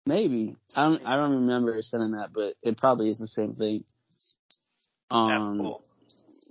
maybe. 0.06 0.56
I 0.75 0.84
don't. 0.84 1.06
I 1.06 1.15
don't 1.15 1.32
remember 1.32 1.77
sending 1.82 2.12
that, 2.12 2.34
but 2.34 2.56
it 2.62 2.77
probably 2.77 3.10
is 3.10 3.19
the 3.19 3.27
same 3.27 3.56
thing. 3.56 3.84
That's 5.27 5.45
Um, 5.45 5.58
cool. 5.58 5.84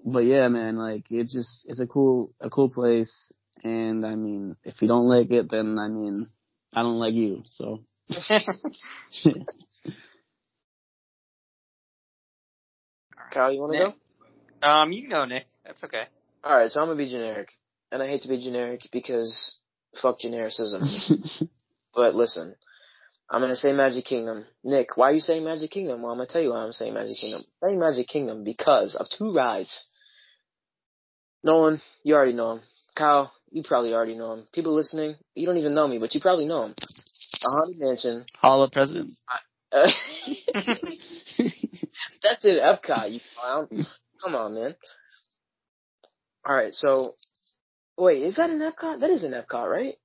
but 0.04 0.20
yeah, 0.24 0.48
man, 0.48 0.76
like 0.76 1.06
it's 1.10 1.32
just 1.32 1.66
it's 1.68 1.80
a 1.80 1.86
cool 1.86 2.32
a 2.40 2.48
cool 2.48 2.70
place, 2.72 3.32
and 3.64 4.04
I 4.04 4.16
mean, 4.16 4.56
if 4.64 4.80
you 4.82 4.88
don't 4.88 5.08
like 5.08 5.30
it, 5.30 5.50
then 5.50 5.78
I 5.78 5.88
mean, 5.88 6.26
I 6.72 6.82
don't 6.82 6.98
like 6.98 7.14
you. 7.14 7.42
So 7.44 7.80
Kyle, 13.32 13.52
you 13.52 13.60
want 13.60 13.72
to 13.72 13.78
go? 13.78 13.94
um, 14.66 14.92
you 14.92 15.02
can 15.02 15.10
go, 15.10 15.24
Nick. 15.24 15.46
That's 15.64 15.82
okay. 15.84 16.04
All 16.44 16.56
right, 16.56 16.70
so 16.70 16.80
I'm 16.80 16.88
gonna 16.88 16.98
be 16.98 17.08
generic, 17.10 17.48
and 17.90 18.02
I 18.02 18.08
hate 18.08 18.22
to 18.22 18.28
be 18.28 18.42
generic 18.42 18.82
because 18.92 19.56
fuck 20.00 20.18
genericism. 20.20 21.48
but 21.94 22.14
listen, 22.14 22.54
I'm 23.30 23.40
gonna 23.40 23.56
say 23.56 23.72
Magic 23.72 24.04
Kingdom. 24.04 24.44
Nick, 24.64 24.96
why 24.96 25.10
are 25.10 25.14
you 25.14 25.20
saying 25.20 25.44
Magic 25.44 25.70
Kingdom? 25.70 26.02
Well, 26.02 26.12
I'm 26.12 26.18
gonna 26.18 26.28
tell 26.28 26.42
you 26.42 26.50
why 26.50 26.58
I'm 26.58 26.72
saying 26.72 26.94
Magic 26.94 27.16
Kingdom. 27.16 27.40
I'm 27.62 27.68
saying 27.68 27.78
Magic 27.80 28.08
Kingdom 28.08 28.44
because 28.44 28.94
of 28.96 29.06
two 29.08 29.32
rides. 29.32 29.84
Nolan, 31.44 31.80
you 32.04 32.14
already 32.14 32.34
know 32.34 32.52
him. 32.52 32.60
Kyle, 32.94 33.32
you 33.52 33.62
probably 33.62 33.92
already 33.92 34.14
know 34.16 34.32
him. 34.32 34.44
People 34.52 34.74
listening, 34.74 35.16
you 35.34 35.46
don't 35.46 35.58
even 35.58 35.74
know 35.74 35.86
me, 35.86 35.98
but 35.98 36.14
you 36.14 36.20
probably 36.20 36.46
know 36.46 36.64
him. 36.64 36.74
A 37.44 37.48
Haunted 37.50 37.78
Mansion. 37.78 38.24
Hall 38.36 38.62
of 38.62 38.72
Presidents. 38.72 39.20
Uh, 39.30 39.38
that's 42.22 42.44
in 42.44 42.58
Epcot, 42.58 43.12
you 43.12 43.20
clown. 43.38 43.86
Come 44.22 44.34
on, 44.34 44.54
man. 44.54 44.74
All 46.44 46.54
right, 46.54 46.72
so 46.72 47.14
wait, 47.96 48.22
is 48.22 48.36
that 48.36 48.50
an 48.50 48.60
Epcot? 48.60 49.00
That 49.00 49.10
is 49.10 49.24
an 49.24 49.32
Epcot, 49.32 49.70
right? 49.70 49.96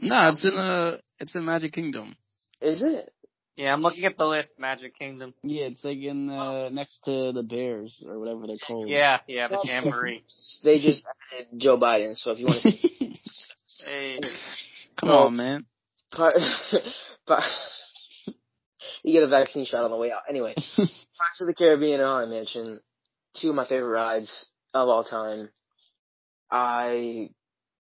no, 0.00 0.30
it's 0.30 0.44
in 0.44 0.56
uh 0.56 0.96
it's 1.18 1.34
in 1.34 1.44
Magic 1.44 1.72
Kingdom. 1.72 2.16
Is 2.60 2.82
it? 2.82 3.12
Yeah, 3.58 3.72
I'm 3.72 3.82
looking 3.82 4.04
at 4.04 4.16
the 4.16 4.24
list. 4.24 4.50
Magic 4.56 4.96
Kingdom. 4.96 5.34
Yeah, 5.42 5.64
it's 5.64 5.82
like 5.82 5.98
in 5.98 6.30
uh 6.30 6.68
next 6.70 7.00
to 7.06 7.32
the 7.32 7.42
Bears 7.42 8.04
or 8.08 8.16
whatever 8.20 8.46
they're 8.46 8.56
called. 8.64 8.88
Yeah, 8.88 9.18
yeah, 9.26 9.48
the 9.48 9.58
jamboree. 9.64 10.22
They 10.62 10.78
just 10.78 11.04
added 11.34 11.48
Joe 11.60 11.76
Biden, 11.76 12.16
so 12.16 12.30
if 12.30 12.38
you 12.38 12.46
want 12.46 12.62
to 12.62 12.70
Hey, 13.84 14.20
Come 15.00 15.08
Well- 15.08 15.18
on, 15.26 15.36
man. 15.36 15.66
But, 16.16 16.34
but 17.26 17.42
you 19.02 19.12
get 19.12 19.24
a 19.24 19.28
vaccine 19.28 19.66
shot 19.66 19.84
on 19.84 19.90
the 19.90 19.96
way 19.96 20.12
out. 20.12 20.22
Anyway, 20.28 20.54
Pirates 20.54 21.40
of 21.40 21.48
the 21.48 21.54
Caribbean 21.54 22.00
and 22.00 22.08
Haunted 22.08 22.30
Mansion, 22.30 22.80
two 23.40 23.50
of 23.50 23.56
my 23.56 23.66
favorite 23.66 23.90
rides 23.90 24.46
of 24.72 24.88
all 24.88 25.02
time. 25.04 25.48
I, 26.50 27.30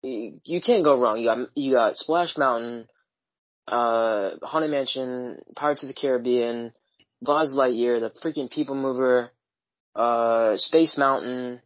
you 0.03 0.61
can't 0.65 0.85
go 0.85 0.99
wrong. 0.99 1.21
You 1.21 1.27
got 1.27 1.39
you 1.55 1.73
got 1.73 1.97
Splash 1.97 2.37
Mountain, 2.39 2.89
uh, 3.69 4.31
Haunted 4.43 4.71
Mansion, 4.71 5.39
Pirates 5.55 5.83
of 5.83 5.89
the 5.89 5.95
Caribbean, 5.95 6.73
Buzz 7.23 7.55
Lightyear, 7.57 8.01
the 8.01 8.13
freaking 8.23 8.51
People 8.51 8.75
Mover, 8.75 9.31
uh, 9.95 10.57
Space 10.57 10.97
Mountain, 10.99 11.61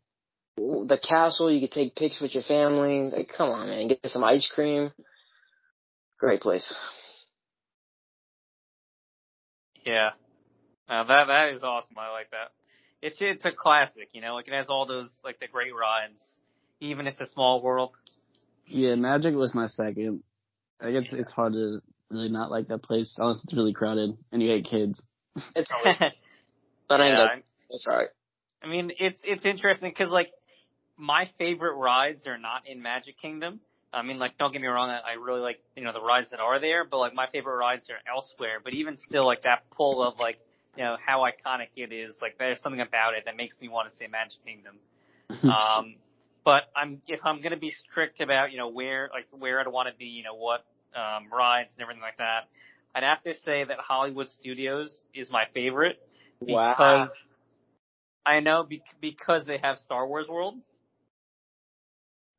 the 0.56 0.98
castle. 1.06 1.50
You 1.50 1.60
could 1.60 1.72
take 1.72 1.96
pics 1.96 2.20
with 2.20 2.34
your 2.34 2.44
family. 2.44 3.10
Like, 3.10 3.30
come 3.36 3.50
on, 3.50 3.68
man, 3.68 3.88
get 3.88 4.00
some 4.06 4.24
ice 4.24 4.50
cream. 4.54 4.92
Great 6.18 6.40
place. 6.40 6.72
yeah. 9.84 10.10
Uh, 10.88 11.04
that 11.04 11.26
that 11.26 11.48
is 11.50 11.62
awesome. 11.62 11.96
I 11.98 12.10
like 12.10 12.30
that. 12.30 12.50
It's 13.00 13.18
it's 13.20 13.44
a 13.44 13.52
classic, 13.52 14.08
you 14.12 14.20
know. 14.20 14.34
Like 14.34 14.48
it 14.48 14.54
has 14.54 14.68
all 14.68 14.86
those 14.86 15.10
like 15.24 15.38
the 15.38 15.46
great 15.46 15.72
rides. 15.74 16.22
Even 16.80 17.06
it's 17.06 17.20
a 17.20 17.26
small 17.26 17.62
world. 17.62 17.92
Yeah, 18.66 18.94
Magic 18.96 19.34
was 19.34 19.54
my 19.54 19.66
second. 19.66 20.22
I 20.80 20.92
guess 20.92 21.12
it's 21.12 21.32
hard 21.32 21.52
to 21.54 21.80
really 22.10 22.30
not 22.30 22.50
like 22.50 22.68
that 22.68 22.82
place 22.82 23.14
unless 23.18 23.42
it's 23.44 23.54
really 23.54 23.72
crowded 23.72 24.16
and 24.32 24.42
you 24.42 24.48
hate 24.48 24.64
kids. 24.64 25.02
It's 25.54 25.70
always, 25.70 25.96
but 26.88 27.00
I 27.00 27.06
ain't 27.08 27.16
Yeah, 27.16 27.26
got, 27.28 27.38
it's 27.70 27.86
alright. 27.86 28.08
I 28.62 28.66
mean, 28.66 28.92
it's 28.98 29.20
it's 29.24 29.44
interesting 29.44 29.90
because 29.90 30.10
like 30.10 30.30
my 30.96 31.30
favorite 31.38 31.76
rides 31.76 32.26
are 32.26 32.36
not 32.38 32.66
in 32.66 32.82
Magic 32.82 33.16
Kingdom. 33.18 33.60
I 33.92 34.02
mean, 34.02 34.18
like 34.18 34.38
don't 34.38 34.52
get 34.52 34.60
me 34.60 34.68
wrong, 34.68 34.90
I 34.90 34.98
I 34.98 35.12
really 35.14 35.40
like 35.40 35.60
you 35.76 35.84
know 35.84 35.92
the 35.92 36.02
rides 36.02 36.30
that 36.30 36.40
are 36.40 36.60
there, 36.60 36.84
but 36.84 36.98
like 36.98 37.14
my 37.14 37.28
favorite 37.28 37.56
rides 37.56 37.88
are 37.90 38.00
elsewhere. 38.12 38.58
But 38.62 38.74
even 38.74 38.96
still, 38.96 39.24
like 39.24 39.42
that 39.42 39.70
pull 39.70 40.02
of 40.02 40.18
like 40.18 40.38
you 40.76 40.84
know 40.84 40.96
how 41.04 41.20
iconic 41.20 41.68
it 41.76 41.92
is, 41.92 42.16
like 42.20 42.38
there's 42.38 42.60
something 42.60 42.80
about 42.80 43.14
it 43.14 43.24
that 43.26 43.36
makes 43.36 43.56
me 43.60 43.68
want 43.68 43.88
to 43.90 43.96
say 43.96 44.06
Magic 44.06 44.44
Kingdom. 44.44 44.76
um, 45.44 45.94
but 46.44 46.64
I'm 46.74 47.00
if 47.06 47.20
I'm 47.24 47.40
gonna 47.40 47.56
be 47.56 47.70
strict 47.70 48.20
about 48.20 48.52
you 48.52 48.58
know 48.58 48.68
where 48.68 49.10
like 49.12 49.26
where 49.30 49.60
I'd 49.60 49.68
want 49.68 49.88
to 49.88 49.94
be, 49.94 50.06
you 50.06 50.22
know 50.22 50.34
what 50.34 50.64
um, 50.94 51.28
rides 51.32 51.70
and 51.74 51.82
everything 51.82 52.02
like 52.02 52.18
that, 52.18 52.48
I'd 52.94 53.02
have 53.02 53.22
to 53.24 53.34
say 53.44 53.64
that 53.64 53.78
Hollywood 53.78 54.28
Studios 54.28 55.02
is 55.14 55.30
my 55.30 55.44
favorite 55.54 56.00
because 56.40 56.56
Wow. 56.56 57.08
I 58.26 58.40
know 58.40 58.64
be- 58.64 58.82
because 59.00 59.44
they 59.46 59.58
have 59.58 59.78
Star 59.78 60.06
Wars 60.06 60.28
World, 60.28 60.56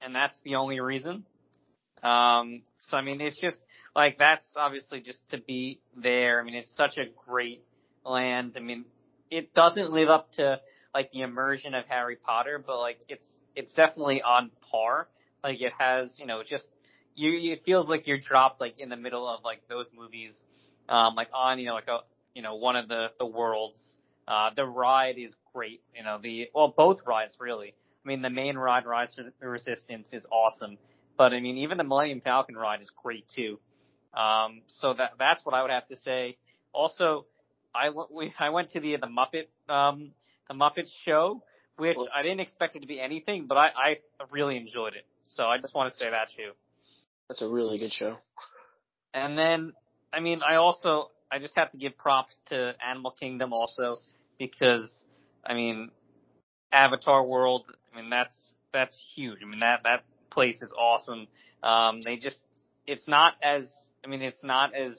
and 0.02 0.16
that's 0.16 0.40
the 0.44 0.56
only 0.56 0.80
reason. 0.80 1.26
Um, 2.04 2.64
so 2.78 2.98
I 2.98 3.02
mean, 3.02 3.22
it's 3.22 3.40
just 3.40 3.58
like 3.96 4.18
that's 4.18 4.46
obviously 4.56 5.02
just 5.02 5.22
to 5.32 5.38
be 5.38 5.80
there. 5.96 6.40
I 6.40 6.44
mean, 6.44 6.56
it's 6.56 6.76
such 6.76 6.98
a 6.98 7.06
great 7.28 7.64
land. 8.06 8.54
I 8.58 8.60
mean, 8.60 8.86
it 9.30 9.54
doesn't 9.54 9.92
live 9.92 10.10
up 10.10 10.32
to 10.34 10.60
like 10.94 11.12
the 11.12 11.22
immersion 11.22 11.74
of 11.74 11.86
Harry 11.88 12.16
Potter, 12.16 12.64
but 12.66 12.80
like 12.80 13.00
it's 13.08 13.28
it's 13.56 13.74
definitely 13.74 14.22
on 14.22 14.52
par. 14.70 15.08
Like 15.44 15.62
it 15.62 15.74
has, 15.78 16.18
you 16.20 16.26
know, 16.26 16.44
just 16.48 16.68
you. 17.16 17.52
It 17.54 17.64
feels 17.66 17.88
like 17.88 18.08
you're 18.08 18.20
dropped 18.20 18.62
like 18.62 18.80
in 18.80 18.90
the 18.90 18.98
middle 18.98 19.28
of 19.28 19.44
like 19.44 19.68
those 19.68 19.88
movies, 19.96 20.36
um, 20.90 21.16
like 21.16 21.30
on 21.34 21.60
you 21.60 21.68
know 21.68 21.76
like 21.76 21.88
a 21.88 22.00
you 22.34 22.42
know 22.42 22.56
one 22.56 22.76
of 22.76 22.88
the 22.88 23.08
the 23.20 23.26
worlds. 23.26 23.96
Uh, 24.28 24.50
the 24.56 24.66
ride 24.66 25.18
is 25.18 25.34
great. 25.54 25.82
You 25.96 26.04
know 26.04 26.20
the 26.22 26.50
well 26.54 26.74
both 26.76 27.00
rides 27.06 27.36
really. 27.40 27.74
I 28.04 28.08
mean 28.08 28.22
the 28.22 28.30
main 28.30 28.58
ride, 28.58 28.86
Rise 28.86 29.14
to 29.16 29.24
the 29.40 29.48
Resistance, 29.48 30.08
is 30.12 30.26
awesome. 30.32 30.78
But 31.18 31.34
I 31.34 31.40
mean 31.40 31.58
even 31.58 31.78
the 31.78 31.84
Millennium 31.84 32.22
Falcon 32.22 32.56
ride 32.56 32.82
is 32.82 32.90
great 33.02 33.26
too. 33.36 33.60
Um, 34.14 34.62
so 34.68 34.94
that 34.94 35.12
that's 35.18 35.46
what 35.46 35.56
I 35.56 35.62
would 35.62 35.72
have 35.72 35.88
to 35.88 35.96
say. 35.96 36.38
Also, 36.74 37.26
I 37.74 37.90
we 37.90 38.34
I 38.40 38.50
went 38.50 38.72
to 38.72 38.80
the 38.80 38.98
the 38.98 39.08
Muppet 39.08 39.48
um 39.74 40.12
the 40.52 40.58
Muppet 40.58 40.90
show, 41.06 41.42
which 41.78 41.98
I 42.14 42.22
didn't 42.24 42.42
expect 42.42 42.76
it 42.76 42.82
to 42.82 42.88
be 42.88 43.00
anything, 43.00 43.46
but 43.48 43.58
I 43.58 43.68
I 43.68 43.98
really 44.32 44.58
enjoyed 44.58 44.94
it. 44.94 45.06
So 45.24 45.46
I 45.46 45.58
just 45.58 45.74
want 45.74 45.92
to 45.92 45.98
say 45.98 46.10
that 46.10 46.28
too. 46.36 46.52
That's 47.30 47.42
a 47.42 47.48
really 47.48 47.78
good 47.78 47.94
show. 47.94 48.18
And 49.14 49.38
then, 49.38 49.74
I 50.12 50.20
mean, 50.20 50.42
I 50.48 50.56
also, 50.56 51.12
I 51.32 51.40
just 51.40 51.56
have 51.56 51.72
to 51.72 51.78
give 51.78 51.98
props 51.98 52.34
to 52.48 52.74
Animal 52.86 53.12
Kingdom 53.12 53.54
also 53.54 53.96
because, 54.38 55.06
I 55.46 55.54
mean, 55.54 55.92
Avatar 56.72 57.24
World, 57.26 57.66
I 57.94 58.02
mean, 58.02 58.10
that's, 58.10 58.36
that's 58.74 58.98
huge. 59.16 59.40
I 59.42 59.46
mean, 59.46 59.62
that, 59.62 59.82
that 59.84 60.04
place 60.30 60.62
is 60.62 60.72
awesome. 60.78 61.28
Um, 61.64 62.02
they 62.02 62.18
just, 62.18 62.40
it's 62.88 63.08
not 63.08 63.34
as, 63.44 63.68
I 64.04 64.08
mean, 64.08 64.22
it's 64.22 64.44
not 64.44 64.74
as, 64.76 64.94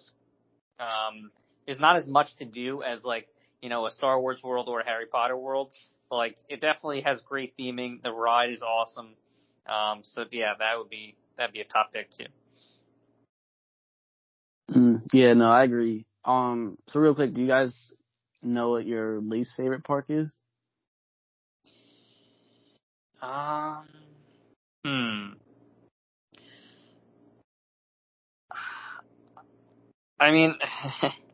um, 0.78 1.30
there's 1.66 1.80
not 1.80 1.96
as 1.96 2.06
much 2.06 2.28
to 2.38 2.44
do 2.44 2.82
as 2.82 3.04
like, 3.04 3.28
you 3.62 3.68
know, 3.68 3.86
a 3.86 3.90
Star 3.90 4.20
Wars 4.20 4.42
world 4.42 4.68
or 4.68 4.80
a 4.80 4.84
Harry 4.84 5.06
Potter 5.06 5.36
world. 5.36 5.72
But 6.10 6.16
like, 6.16 6.36
it 6.48 6.60
definitely 6.60 7.02
has 7.02 7.20
great 7.22 7.56
theming. 7.56 8.02
The 8.02 8.12
ride 8.12 8.50
is 8.50 8.60
awesome. 8.60 9.14
Um, 9.66 10.00
so 10.02 10.24
yeah, 10.30 10.54
that 10.58 10.76
would 10.76 10.90
be, 10.90 11.14
that'd 11.38 11.54
be 11.54 11.60
a 11.60 11.64
top 11.64 11.92
pick 11.92 12.10
too. 12.10 12.26
Mm, 14.70 15.02
yeah, 15.12 15.32
no, 15.34 15.50
I 15.50 15.64
agree. 15.64 16.04
Um, 16.24 16.76
so 16.88 17.00
real 17.00 17.14
quick, 17.14 17.34
do 17.34 17.40
you 17.40 17.48
guys 17.48 17.94
know 18.42 18.70
what 18.70 18.86
your 18.86 19.20
least 19.20 19.54
favorite 19.56 19.84
park 19.84 20.06
is? 20.08 20.40
Um. 23.20 23.86
Hmm. 24.84 25.32
I 30.20 30.30
mean, 30.32 30.54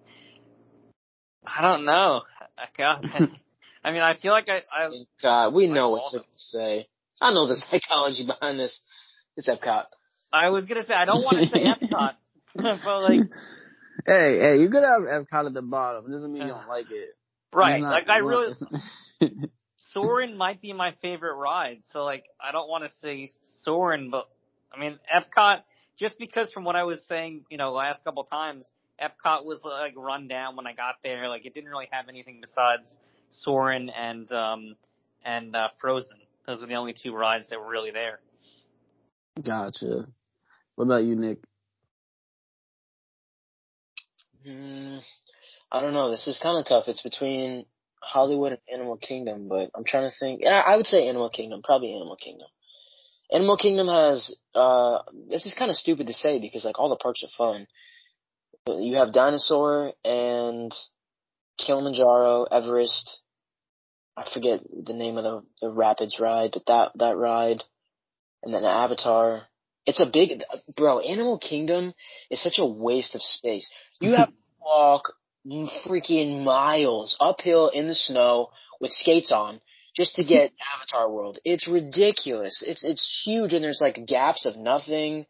I 1.56 1.62
don't 1.62 1.84
know. 1.84 2.22
I. 2.58 3.28
I 3.84 3.92
mean, 3.92 4.02
I 4.02 4.16
feel 4.16 4.32
like 4.32 4.48
I. 4.48 4.62
I 4.72 4.88
God, 5.22 5.54
we 5.54 5.66
know 5.66 5.90
Like 5.90 6.02
what 6.02 6.12
gonna 6.12 6.24
say. 6.34 6.88
I 7.20 7.32
know 7.32 7.46
the 7.46 7.56
psychology 7.56 8.26
behind 8.26 8.58
this. 8.58 8.80
It's 9.36 9.48
Epcot. 9.48 9.84
I 10.32 10.50
was 10.50 10.66
gonna 10.66 10.84
say 10.84 10.94
I 10.94 11.04
don't 11.04 11.22
want 11.22 11.38
to 11.38 11.46
say 11.46 11.64
Epcot, 11.64 12.12
but 12.54 13.02
like, 13.02 13.20
hey, 14.06 14.38
hey, 14.40 14.58
you 14.60 14.68
could 14.68 14.82
have 14.82 15.02
Epcot 15.02 15.46
at 15.46 15.54
the 15.54 15.62
bottom. 15.62 16.06
It 16.06 16.12
doesn't 16.12 16.32
mean 16.32 16.42
you 16.42 16.48
don't 16.48 16.68
like 16.68 16.90
it. 16.90 17.10
right? 17.52 17.80
Not- 17.80 17.90
like 17.92 18.08
I 18.08 18.18
really, 18.18 18.52
Soarin' 19.92 20.36
might 20.36 20.60
be 20.60 20.72
my 20.72 20.94
favorite 21.00 21.34
ride, 21.34 21.80
so 21.92 22.04
like 22.04 22.24
I 22.40 22.52
don't 22.52 22.68
want 22.68 22.84
to 22.84 22.90
say 23.00 23.30
Soarin', 23.64 24.10
but 24.10 24.28
I 24.72 24.78
mean 24.78 24.98
Epcot, 25.14 25.60
just 25.98 26.18
because 26.18 26.52
from 26.52 26.64
what 26.64 26.76
I 26.76 26.82
was 26.82 27.02
saying, 27.08 27.44
you 27.48 27.56
know, 27.56 27.72
last 27.72 28.04
couple 28.04 28.24
times, 28.24 28.66
Epcot 29.02 29.44
was 29.44 29.60
like 29.64 29.94
run 29.96 30.28
down 30.28 30.56
when 30.56 30.66
I 30.66 30.74
got 30.74 30.96
there. 31.02 31.28
Like 31.28 31.46
it 31.46 31.54
didn't 31.54 31.70
really 31.70 31.88
have 31.90 32.08
anything 32.08 32.40
besides 32.40 32.96
Soarin' 33.30 33.90
and 33.90 34.30
um 34.32 34.76
and 35.24 35.54
uh, 35.54 35.68
Frozen. 35.80 36.16
Those 36.46 36.60
were 36.60 36.66
the 36.66 36.74
only 36.74 36.94
two 36.94 37.14
rides 37.14 37.48
that 37.50 37.60
were 37.60 37.68
really 37.68 37.90
there. 37.90 38.20
Gotcha. 39.44 40.06
What 40.74 40.84
about 40.84 41.04
you, 41.04 41.16
Nick? 41.16 41.38
Mm, 44.46 45.00
I 45.70 45.80
don't 45.80 45.92
know. 45.92 46.10
This 46.10 46.26
is 46.26 46.38
kind 46.42 46.58
of 46.58 46.66
tough. 46.66 46.84
It's 46.88 47.02
between 47.02 47.66
Hollywood 48.00 48.52
and 48.52 48.60
Animal 48.72 48.96
Kingdom, 48.96 49.48
but 49.48 49.70
I'm 49.74 49.84
trying 49.84 50.08
to 50.08 50.16
think. 50.18 50.40
Yeah, 50.42 50.62
I 50.64 50.76
would 50.76 50.86
say 50.86 51.08
Animal 51.08 51.30
Kingdom. 51.30 51.62
Probably 51.62 51.92
Animal 51.92 52.16
Kingdom. 52.16 52.48
Animal 53.30 53.56
Kingdom 53.56 53.88
has. 53.88 54.34
uh 54.54 54.98
This 55.28 55.46
is 55.46 55.54
kind 55.58 55.70
of 55.70 55.76
stupid 55.76 56.06
to 56.06 56.14
say 56.14 56.38
because 56.38 56.64
like 56.64 56.78
all 56.78 56.88
the 56.88 56.96
parks 56.96 57.22
are 57.22 57.36
fun. 57.36 57.66
You 58.76 58.96
have 58.96 59.12
Dinosaur 59.12 59.92
and 60.04 60.72
Kilimanjaro, 61.58 62.44
Everest. 62.44 63.20
I 64.16 64.28
forget 64.32 64.60
the 64.64 64.92
name 64.92 65.16
of 65.16 65.24
the, 65.24 65.42
the 65.62 65.70
Rapids 65.70 66.18
ride, 66.20 66.50
but 66.52 66.66
that 66.66 66.92
that 66.96 67.16
ride, 67.16 67.62
and 68.42 68.52
then 68.52 68.64
Avatar. 68.64 69.42
It's 69.86 70.00
a 70.00 70.06
big 70.06 70.42
bro. 70.76 71.00
Animal 71.00 71.38
Kingdom 71.38 71.94
is 72.30 72.42
such 72.42 72.58
a 72.58 72.66
waste 72.66 73.14
of 73.14 73.22
space. 73.22 73.70
You 74.00 74.12
have 74.12 74.28
to 74.28 74.34
walk 74.60 75.12
freaking 75.86 76.44
miles 76.44 77.16
uphill 77.20 77.68
in 77.68 77.88
the 77.88 77.94
snow 77.94 78.50
with 78.80 78.92
skates 78.92 79.32
on 79.32 79.60
just 79.96 80.14
to 80.16 80.24
get 80.24 80.52
Avatar 80.76 81.10
World. 81.10 81.38
It's 81.44 81.68
ridiculous. 81.68 82.62
It's 82.66 82.84
it's 82.84 83.22
huge 83.24 83.52
and 83.52 83.64
there's 83.64 83.80
like 83.80 84.06
gaps 84.06 84.46
of 84.46 84.56
nothing. 84.56 85.26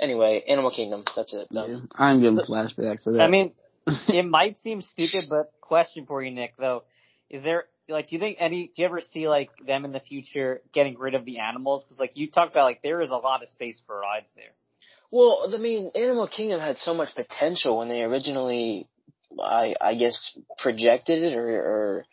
Anyway, 0.00 0.44
Animal 0.48 0.70
Kingdom. 0.70 1.04
That's 1.16 1.34
it. 1.34 1.48
Done. 1.52 1.70
Yeah, 1.70 2.04
I'm 2.04 2.20
getting 2.20 2.38
flashbacks 2.38 3.04
to 3.04 3.12
that. 3.12 3.22
I 3.22 3.28
mean, 3.28 3.52
it 4.08 4.24
might 4.24 4.58
seem 4.58 4.82
stupid, 4.82 5.24
but 5.28 5.52
question 5.60 6.06
for 6.06 6.22
you, 6.22 6.30
Nick, 6.30 6.56
though, 6.56 6.84
is 7.30 7.42
there 7.42 7.64
like, 7.88 8.08
do 8.08 8.16
you 8.16 8.20
think 8.20 8.36
any, 8.38 8.66
do 8.66 8.82
you 8.82 8.84
ever 8.84 9.00
see 9.00 9.28
like 9.28 9.50
them 9.66 9.84
in 9.84 9.92
the 9.92 10.00
future 10.00 10.60
getting 10.72 10.98
rid 10.98 11.14
of 11.14 11.24
the 11.24 11.38
animals? 11.38 11.84
Because 11.84 11.98
like 11.98 12.16
you 12.16 12.30
talked 12.30 12.52
about, 12.52 12.64
like 12.64 12.82
there 12.82 13.00
is 13.00 13.10
a 13.10 13.16
lot 13.16 13.42
of 13.42 13.48
space 13.48 13.80
for 13.86 13.98
rides 13.98 14.30
there. 14.36 14.52
Well, 15.10 15.50
I 15.52 15.58
mean, 15.58 15.90
Animal 15.94 16.28
Kingdom 16.28 16.60
had 16.60 16.76
so 16.76 16.92
much 16.92 17.14
potential 17.14 17.78
when 17.78 17.88
they 17.88 18.02
originally, 18.02 18.86
I 19.42 19.74
I 19.80 19.94
guess, 19.94 20.36
projected 20.58 21.22
it 21.22 21.34
or, 21.34 21.48
or 21.48 22.04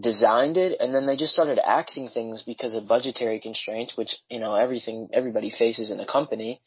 designed 0.00 0.56
it, 0.56 0.80
and 0.80 0.94
then 0.94 1.04
they 1.06 1.16
just 1.16 1.34
started 1.34 1.58
axing 1.62 2.08
things 2.08 2.42
because 2.42 2.74
of 2.74 2.88
budgetary 2.88 3.38
constraints, 3.38 3.96
which 3.96 4.16
you 4.30 4.40
know 4.40 4.54
everything 4.54 5.08
everybody 5.12 5.50
faces 5.50 5.90
in 5.90 6.00
a 6.00 6.06
company. 6.06 6.62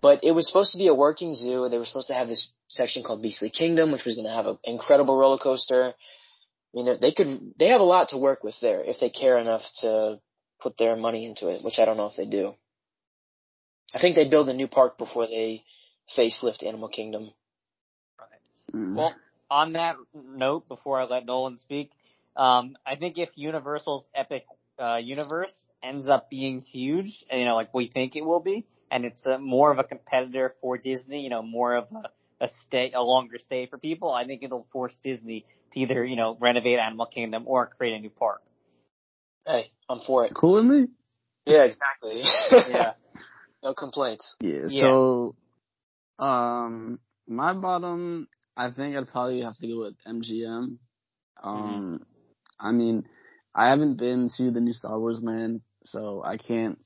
But 0.00 0.24
it 0.24 0.32
was 0.32 0.46
supposed 0.46 0.72
to 0.72 0.78
be 0.78 0.88
a 0.88 0.94
working 0.94 1.34
zoo. 1.34 1.68
They 1.68 1.78
were 1.78 1.86
supposed 1.86 2.08
to 2.08 2.14
have 2.14 2.28
this 2.28 2.50
section 2.68 3.04
called 3.04 3.22
Beastly 3.22 3.50
Kingdom, 3.50 3.92
which 3.92 4.04
was 4.04 4.16
going 4.16 4.26
to 4.26 4.32
have 4.32 4.46
an 4.46 4.58
incredible 4.64 5.16
roller 5.16 5.38
coaster. 5.38 5.94
You 6.72 6.84
know, 6.84 6.96
they 7.00 7.12
could 7.12 7.54
they 7.58 7.68
have 7.68 7.80
a 7.80 7.84
lot 7.84 8.08
to 8.08 8.18
work 8.18 8.42
with 8.42 8.56
there 8.60 8.82
if 8.82 8.98
they 8.98 9.10
care 9.10 9.38
enough 9.38 9.62
to 9.82 10.18
put 10.60 10.76
their 10.78 10.96
money 10.96 11.26
into 11.26 11.48
it, 11.48 11.62
which 11.62 11.78
I 11.78 11.84
don't 11.84 11.96
know 11.96 12.06
if 12.06 12.16
they 12.16 12.26
do. 12.26 12.54
I 13.94 14.00
think 14.00 14.16
they 14.16 14.28
build 14.28 14.48
a 14.48 14.54
new 14.54 14.66
park 14.66 14.98
before 14.98 15.28
they 15.28 15.62
facelift 16.18 16.66
Animal 16.66 16.88
Kingdom. 16.88 17.30
Right. 18.18 18.74
Mm. 18.74 18.96
Well, 18.96 19.14
on 19.48 19.74
that 19.74 19.96
note, 20.12 20.66
before 20.66 20.98
I 21.00 21.04
let 21.04 21.26
Nolan 21.26 21.56
speak, 21.58 21.92
um, 22.36 22.76
I 22.84 22.96
think 22.96 23.18
if 23.18 23.28
Universal's 23.36 24.04
Epic 24.12 24.44
uh, 24.78 24.96
Universe 25.02 25.52
ends 25.82 26.08
up 26.08 26.30
being 26.30 26.60
huge, 26.60 27.24
you 27.30 27.44
know, 27.44 27.54
like 27.54 27.72
we 27.74 27.88
think 27.88 28.16
it 28.16 28.24
will 28.24 28.40
be, 28.40 28.66
and 28.90 29.04
it's 29.04 29.24
a, 29.26 29.38
more 29.38 29.70
of 29.70 29.78
a 29.78 29.84
competitor 29.84 30.54
for 30.60 30.78
Disney, 30.78 31.20
you 31.22 31.30
know, 31.30 31.42
more 31.42 31.76
of 31.76 31.86
a, 31.92 32.44
a 32.44 32.48
stay, 32.66 32.92
a 32.94 33.02
longer 33.02 33.38
stay 33.38 33.66
for 33.66 33.78
people, 33.78 34.12
I 34.12 34.24
think 34.24 34.42
it'll 34.42 34.66
force 34.72 34.98
Disney 35.02 35.44
to 35.72 35.80
either, 35.80 36.04
you 36.04 36.16
know, 36.16 36.36
renovate 36.40 36.78
Animal 36.78 37.06
Kingdom 37.06 37.44
or 37.46 37.66
create 37.78 37.94
a 37.94 38.00
new 38.00 38.10
park. 38.10 38.42
Hey, 39.46 39.70
I'm 39.88 40.00
for 40.00 40.24
it. 40.24 40.34
cool 40.34 40.54
with 40.54 40.64
me? 40.64 40.86
Yeah, 41.46 41.64
exactly. 41.64 42.22
Yeah. 42.72 42.92
no 43.62 43.74
complaints. 43.74 44.34
Yeah, 44.40 44.68
Yeah. 44.68 44.88
so 44.88 45.36
um 46.18 46.98
my 47.26 47.52
bottom 47.52 48.28
I 48.56 48.70
think 48.70 48.96
I'd 48.96 49.08
probably 49.08 49.42
have 49.42 49.56
to 49.58 49.66
go 49.66 49.80
with 49.80 49.94
MGM. 50.06 50.78
Um 51.42 52.06
I 52.58 52.72
mean, 52.72 53.06
I 53.54 53.68
haven't 53.68 53.98
been 53.98 54.30
to 54.36 54.50
the 54.50 54.60
new 54.60 54.72
Star 54.72 54.98
Wars 54.98 55.22
land, 55.22 55.60
so 55.84 56.22
I 56.24 56.36
can't 56.36 56.78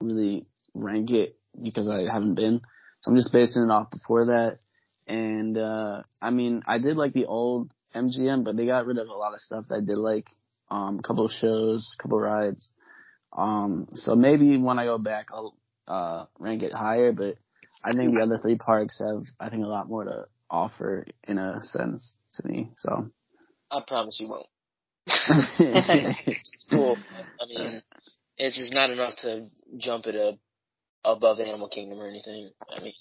really 0.00 0.46
rank 0.74 1.10
it 1.10 1.36
because 1.62 1.88
I 1.88 2.12
haven't 2.12 2.34
been. 2.34 2.60
So 3.00 3.10
I'm 3.10 3.16
just 3.16 3.32
basing 3.32 3.62
it 3.62 3.70
off 3.70 3.90
before 3.90 4.26
that. 4.26 4.58
And 5.06 5.56
uh 5.56 6.02
I 6.20 6.30
mean, 6.30 6.62
I 6.66 6.78
did 6.78 6.96
like 6.96 7.12
the 7.12 7.26
old 7.26 7.72
MGM, 7.94 8.44
but 8.44 8.56
they 8.56 8.66
got 8.66 8.86
rid 8.86 8.98
of 8.98 9.08
a 9.08 9.14
lot 9.14 9.32
of 9.34 9.40
stuff 9.40 9.66
that 9.68 9.76
I 9.76 9.80
did 9.80 9.96
like. 9.96 10.28
Um 10.70 10.98
a 10.98 11.02
couple 11.02 11.24
of 11.24 11.32
shows, 11.32 11.96
a 11.98 12.02
couple 12.02 12.18
of 12.18 12.24
rides. 12.24 12.70
Um 13.36 13.88
so 13.94 14.14
maybe 14.14 14.58
when 14.58 14.78
I 14.78 14.84
go 14.84 14.98
back 14.98 15.28
I'll 15.32 15.56
uh 15.86 16.26
rank 16.38 16.62
it 16.62 16.74
higher, 16.74 17.12
but 17.12 17.36
I 17.82 17.92
think 17.92 18.14
the 18.14 18.20
other 18.20 18.36
three 18.36 18.56
parks 18.56 19.00
have 19.00 19.24
I 19.40 19.48
think 19.48 19.64
a 19.64 19.68
lot 19.68 19.88
more 19.88 20.04
to 20.04 20.24
offer 20.50 21.06
in 21.26 21.38
a 21.38 21.60
sense 21.62 22.16
to 22.34 22.46
me. 22.46 22.72
So 22.76 23.08
I 23.70 23.80
promise 23.86 24.18
you 24.20 24.28
won't. 24.28 24.46
It's 25.58 26.66
cool. 26.70 26.96
I 27.40 27.46
mean, 27.48 27.82
it's 28.36 28.58
just 28.58 28.72
not 28.72 28.90
enough 28.90 29.16
to 29.22 29.46
jump 29.78 30.06
it 30.06 30.16
up 30.16 30.38
above 31.04 31.40
Animal 31.40 31.68
Kingdom 31.68 31.98
or 31.98 32.08
anything. 32.08 32.50
I 32.70 32.80
mean, 32.82 32.92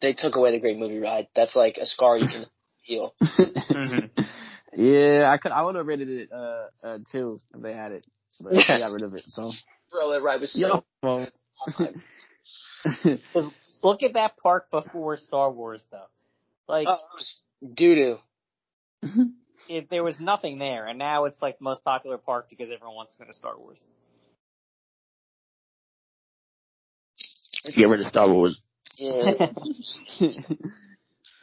they 0.00 0.14
took 0.14 0.36
away 0.36 0.52
the 0.52 0.60
Great 0.60 0.78
Movie 0.78 0.98
Ride. 0.98 1.28
That's 1.34 1.56
like 1.56 1.76
a 1.78 1.86
scar 1.86 2.18
you 2.18 2.26
can 2.26 2.44
heal. 2.82 3.14
Yeah, 4.74 5.30
I 5.30 5.36
could. 5.36 5.52
I 5.52 5.62
would 5.62 5.74
have 5.74 5.86
rated 5.86 6.08
it 6.08 6.32
uh, 6.32 6.64
uh 6.82 6.98
two 7.10 7.40
if 7.54 7.60
they 7.62 7.74
had 7.74 7.92
it, 7.92 8.06
but 8.40 8.52
they 8.52 8.78
got 8.78 8.90
rid 8.90 9.02
of 9.02 9.14
it. 9.14 9.24
So 9.28 9.52
Throw 9.90 10.12
it 10.12 10.22
right 10.22 10.40
with 10.40 10.50
you 10.54 10.66
snow. 10.66 10.84
know, 11.02 11.26
Cause 13.32 13.54
look 13.82 14.02
at 14.02 14.14
that 14.14 14.36
park 14.42 14.70
before 14.70 15.16
Star 15.18 15.50
Wars 15.50 15.84
though. 15.90 16.06
Like, 16.68 16.88
Oh, 16.88 16.98
doo 17.74 17.94
doo. 19.02 19.28
If 19.68 19.88
there 19.88 20.02
was 20.02 20.18
nothing 20.20 20.58
there, 20.58 20.86
and 20.86 20.98
now 20.98 21.24
it's 21.24 21.40
like 21.40 21.58
the 21.58 21.64
most 21.64 21.84
popular 21.84 22.18
park 22.18 22.46
because 22.50 22.70
everyone 22.70 22.96
wants 22.96 23.12
to 23.12 23.18
go 23.18 23.24
to 23.24 23.34
Star 23.34 23.58
Wars. 23.58 23.84
get 27.74 27.88
rid 27.88 28.00
of 28.00 28.06
Star 28.06 28.28
Wars. 28.28 28.60
Yeah. 28.96 29.52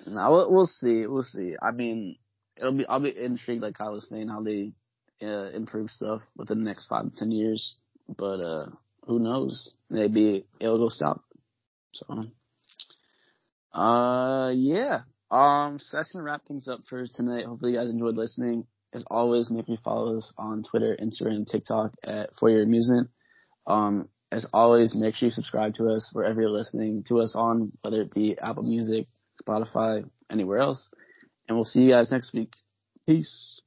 no, 0.06 0.32
we'll, 0.32 0.52
we'll 0.52 0.66
see. 0.66 1.08
We'll 1.08 1.24
see. 1.24 1.56
I 1.62 1.72
mean, 1.72 2.18
it'll 2.58 2.74
be. 2.74 2.86
I'll 2.86 3.00
be 3.00 3.18
intrigued, 3.18 3.64
like 3.64 3.80
I 3.80 3.90
was 3.90 4.08
saying, 4.10 4.28
how 4.28 4.44
they 4.44 4.74
uh, 5.22 5.50
improve 5.52 5.90
stuff 5.90 6.22
within 6.36 6.60
the 6.60 6.66
next 6.66 6.88
five 6.88 7.06
to 7.06 7.12
ten 7.16 7.32
years. 7.32 7.78
But 8.08 8.40
uh 8.42 8.66
who 9.06 9.20
knows? 9.20 9.74
Maybe 9.90 10.46
it'll 10.60 10.78
go 10.78 10.90
south. 10.90 11.22
So, 11.94 12.26
uh, 13.74 14.52
yeah. 14.56 15.02
Um, 15.32 15.80
so 15.80 15.98
that's 15.98 16.12
gonna 16.12 16.24
wrap 16.24 16.46
things 16.46 16.68
up 16.68 16.82
for 16.88 17.06
tonight. 17.06 17.46
Hopefully, 17.46 17.74
you 17.74 17.78
guys 17.78 17.90
enjoyed 17.90 18.18
listening. 18.18 18.66
As 18.94 19.04
always, 19.10 19.52
make 19.52 19.68
sure 19.68 19.74
you 19.76 19.82
follow 19.84 20.18
us 20.18 20.34
on 20.38 20.64
Twitter, 20.64 20.98
Instagram, 21.00 21.46
TikTok 21.46 21.94
at 22.04 22.32
For 22.40 22.50
Your 22.50 22.64
Amusement. 22.64 23.10
Um, 23.68 24.10
as 24.32 24.46
always, 24.52 24.96
make 24.96 25.16
sure 25.16 25.28
you 25.28 25.32
subscribe 25.32 25.76
to 25.76 25.90
us 25.90 26.10
wherever 26.14 26.42
you're 26.42 26.50
listening 26.50 27.04
to 27.08 27.20
us 27.20 27.36
on, 27.36 27.72
whether 27.82 28.02
it 28.02 28.14
be 28.14 28.38
Apple 28.40 28.64
Music, 28.64 29.08
Spotify, 29.44 30.10
anywhere 30.32 30.60
else. 30.60 30.90
And 31.48 31.58
we'll 31.58 31.66
see 31.66 31.82
you 31.82 31.92
guys 31.92 32.12
next 32.12 32.34
week. 32.34 32.54
Peace. 33.08 33.62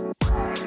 Bye. 0.00 0.59